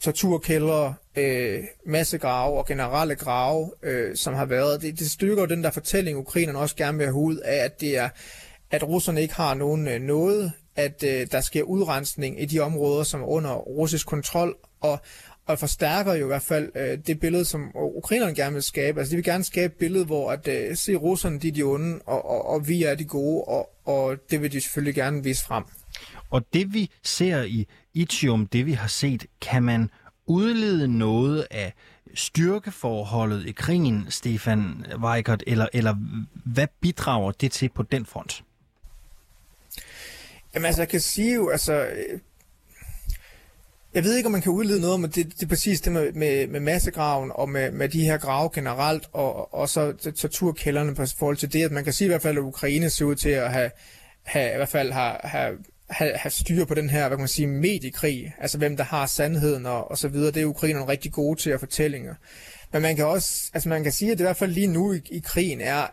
torturkældre, 0.02 0.94
øh, 1.16 1.64
massegrave 1.86 2.58
og 2.58 2.66
generelle 2.66 3.16
grave, 3.16 3.72
øh, 3.84 4.16
som 4.16 4.34
har 4.34 4.46
været. 4.46 4.82
Det, 4.82 5.00
det 5.00 5.12
styrker 5.12 5.46
den 5.46 5.64
der 5.64 5.72
fortælling, 5.72 6.18
ukrainerne 6.18 6.60
også 6.60 6.76
gerne 6.76 6.98
vil 6.98 7.08
have 7.08 7.16
ud 7.16 7.38
af, 7.38 7.56
at 7.56 7.82
det 7.82 7.98
er, 7.98 8.10
at 8.72 8.88
russerne 8.88 9.22
ikke 9.22 9.34
har 9.34 9.54
nogen 9.54 9.88
øh, 9.88 10.02
noget, 10.02 10.52
at 10.76 11.04
øh, 11.04 11.28
der 11.32 11.42
sker 11.42 11.64
udrensning 11.64 12.42
i 12.42 12.46
de 12.46 12.60
områder, 12.60 13.04
som 13.04 13.22
er 13.22 13.26
under 13.26 13.54
russisk 13.56 14.08
kontrol, 14.08 14.56
og, 14.82 15.00
og 15.46 15.60
forstærker 15.60 16.14
jo 16.14 16.26
i 16.26 16.28
hvert 16.28 16.42
fald 16.42 16.72
øh, 16.76 16.98
det 17.08 17.20
billede, 17.20 17.46
som 17.46 17.72
ukrainerne 17.76 18.36
gerne 18.36 18.54
vil 18.54 18.64
skabe. 18.64 19.00
Altså 19.00 19.12
de 19.12 19.16
vil 19.16 19.26
gerne 19.26 19.44
skabe 19.44 19.74
et 19.74 19.80
billede, 19.80 20.06
hvor 20.06 20.32
at 20.32 20.48
øh, 20.48 20.76
se 20.78 20.96
russerne, 20.96 21.40
de 21.40 21.48
er 21.48 21.52
de 21.52 21.64
onde, 21.64 22.00
og, 22.06 22.30
og, 22.30 22.46
og 22.46 22.68
vi 22.68 22.84
er 22.84 22.96
de 22.96 23.06
gode, 23.06 23.44
og, 23.44 23.70
og 23.86 24.18
det 24.30 24.42
vil 24.42 24.52
de 24.52 24.62
selvfølgelig 24.62 24.96
gerne 24.96 25.24
vise 25.24 25.46
frem. 25.46 25.64
Og 26.30 26.54
det 26.54 26.74
vi 26.74 26.92
ser 27.04 27.44
i 27.44 27.68
Itium, 27.94 28.48
det 28.48 28.66
vi 28.66 28.72
har 28.72 28.88
set, 28.88 29.26
kan 29.42 29.64
man 29.64 29.90
udlede 30.26 30.88
noget 30.98 31.48
af 31.52 31.74
styrkeforholdet 32.14 33.46
i 33.46 33.52
krigen, 33.52 34.06
Stefan 34.10 34.86
Weikert, 34.98 35.44
eller, 35.48 35.68
eller 35.74 35.96
hvad 36.46 36.68
bidrager 36.82 37.32
det 37.32 37.52
til 37.52 37.70
på 37.70 37.84
den 37.84 38.06
front? 38.06 38.44
Jamen 40.54 40.66
altså, 40.66 40.82
jeg 40.82 40.90
kan 40.90 41.02
sige 41.02 41.36
jo, 41.36 41.50
altså, 41.50 41.88
jeg 43.94 44.04
ved 44.04 44.16
ikke, 44.16 44.28
om 44.28 44.32
man 44.32 44.42
kan 44.42 44.52
udlede 44.52 44.82
noget, 44.82 45.00
men 45.00 45.10
det, 45.10 45.26
det 45.26 45.44
er 45.44 45.48
præcis 45.48 45.82
det 45.82 45.92
med, 45.92 46.14
med, 46.14 46.48
med 46.48 46.60
massegraven 46.60 47.32
og 47.36 47.50
med, 47.50 47.72
med 47.72 47.90
de 47.90 48.04
her 48.04 48.18
grave 48.18 48.50
generelt, 48.54 49.10
og, 49.14 49.54
og 49.54 49.70
så 49.70 49.94
torturkælderne 50.18 50.96
på 50.96 51.06
forhold 51.18 51.38
til 51.38 51.54
det, 51.54 51.64
at 51.64 51.72
man 51.72 51.84
kan 51.84 51.94
sige 51.94 52.06
i 52.06 52.10
hvert 52.10 52.22
fald, 52.22 52.38
at 52.38 52.44
Ukraine 52.44 52.90
ser 52.90 53.06
ud 53.06 53.16
til 53.16 53.30
at 53.30 53.54
have, 53.54 53.72
have 54.24 54.54
i 54.54 54.56
hvert 54.56 54.70
fald 54.70 54.92
have, 54.92 55.16
have 55.24 55.58
have, 55.92 56.18
have 56.18 56.32
styr 56.32 56.66
på 56.66 56.74
den 56.74 56.90
her, 56.90 57.08
hvad 57.08 57.18
kan 57.18 57.22
man 57.22 57.28
sige, 57.28 57.48
mediekrig, 57.48 58.36
altså 58.38 58.58
hvem 58.58 58.78
der 58.78 58.84
har 58.84 59.06
sandheden 59.06 59.66
og, 59.66 59.92
og 59.92 59.98
så 59.98 60.08
videre. 60.08 60.32
Det 60.32 60.42
er 60.42 60.46
ukrainerne 60.46 60.88
rigtig 60.88 61.12
gode 61.12 61.40
til 61.40 61.50
at 61.50 61.60
fortællinger. 61.60 62.16
Men 62.74 62.82
man 62.82 62.96
kan 62.96 63.06
også, 63.06 63.50
altså 63.54 63.70
man 63.70 63.84
kan 63.84 63.92
sige, 63.92 64.12
at 64.12 64.18
det 64.18 64.24
i 64.24 64.26
hvert 64.26 64.38
fald 64.38 64.52
lige 64.52 64.68
nu 64.68 64.94
i, 64.94 65.02
i 65.12 65.20
krigen 65.20 65.62
er, 65.62 65.88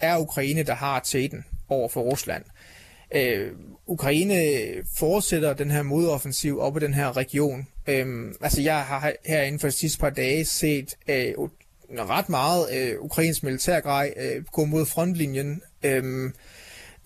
er 0.00 0.18
Ukraine, 0.18 0.62
der 0.62 0.74
har 0.74 1.00
tæten 1.00 1.44
over 1.68 1.88
for 1.88 2.00
Rusland. 2.00 2.44
Øh, 3.14 3.52
Ukraine 3.86 4.34
fortsætter 4.98 5.52
den 5.54 5.70
her 5.70 5.82
modoffensiv 5.82 6.60
op 6.60 6.76
i 6.76 6.80
den 6.80 6.94
her 6.94 7.16
region. 7.16 7.66
Øh, 7.86 8.34
altså 8.40 8.62
jeg 8.62 8.80
har 8.80 9.12
her 9.24 9.42
inden 9.42 9.60
for 9.60 9.68
de 9.68 9.72
sidste 9.72 9.98
par 9.98 10.10
dage 10.10 10.44
set 10.44 10.94
øh, 11.08 11.34
ret 11.98 12.28
meget 12.28 12.66
øh, 12.76 13.00
ukrainsk 13.00 13.42
militærgrej 13.42 14.14
øh, 14.16 14.44
gå 14.44 14.64
mod 14.64 14.86
frontlinjen. 14.86 15.62
Øh, 15.82 16.30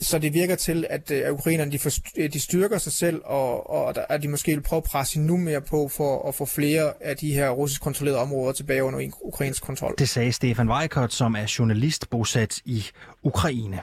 så 0.01 0.19
det 0.19 0.35
virker 0.35 0.57
til, 0.57 0.87
at, 0.91 1.11
øh, 1.11 1.23
at 1.25 1.31
ukrainerne 1.31 1.73
de, 1.73 1.79
for, 1.79 1.91
øh, 2.17 2.33
de 2.33 2.41
styrker 2.41 2.79
sig 2.79 2.93
selv, 2.93 3.21
og, 3.25 3.71
og 3.71 4.13
at 4.15 4.23
de 4.23 4.29
måske 4.29 4.53
vil 4.53 4.63
prøve 4.63 4.79
at 4.79 4.85
presse 4.85 5.19
endnu 5.19 5.37
mere 5.37 5.61
på 5.61 5.89
for 5.89 6.29
at 6.29 6.35
få 6.35 6.45
flere 6.45 6.93
af 7.01 7.17
de 7.17 7.33
her 7.33 7.51
russisk 7.51 7.83
kontrollerede 7.83 8.21
områder 8.21 8.53
tilbage 8.53 8.85
under 8.85 9.11
ukrainsk 9.23 9.63
kontrol. 9.63 9.95
Det 9.99 10.09
sagde 10.09 10.33
Stefan 10.33 10.71
Weikert, 10.71 11.13
som 11.13 11.35
er 11.35 11.55
journalist 11.59 12.11
bosat 12.11 12.61
i 12.65 12.85
Ukraine. 13.23 13.81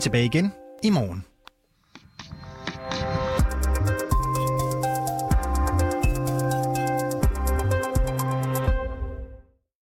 Tilbage 0.00 0.24
igen 0.24 0.52
i 0.82 0.90
morgen. 0.90 1.29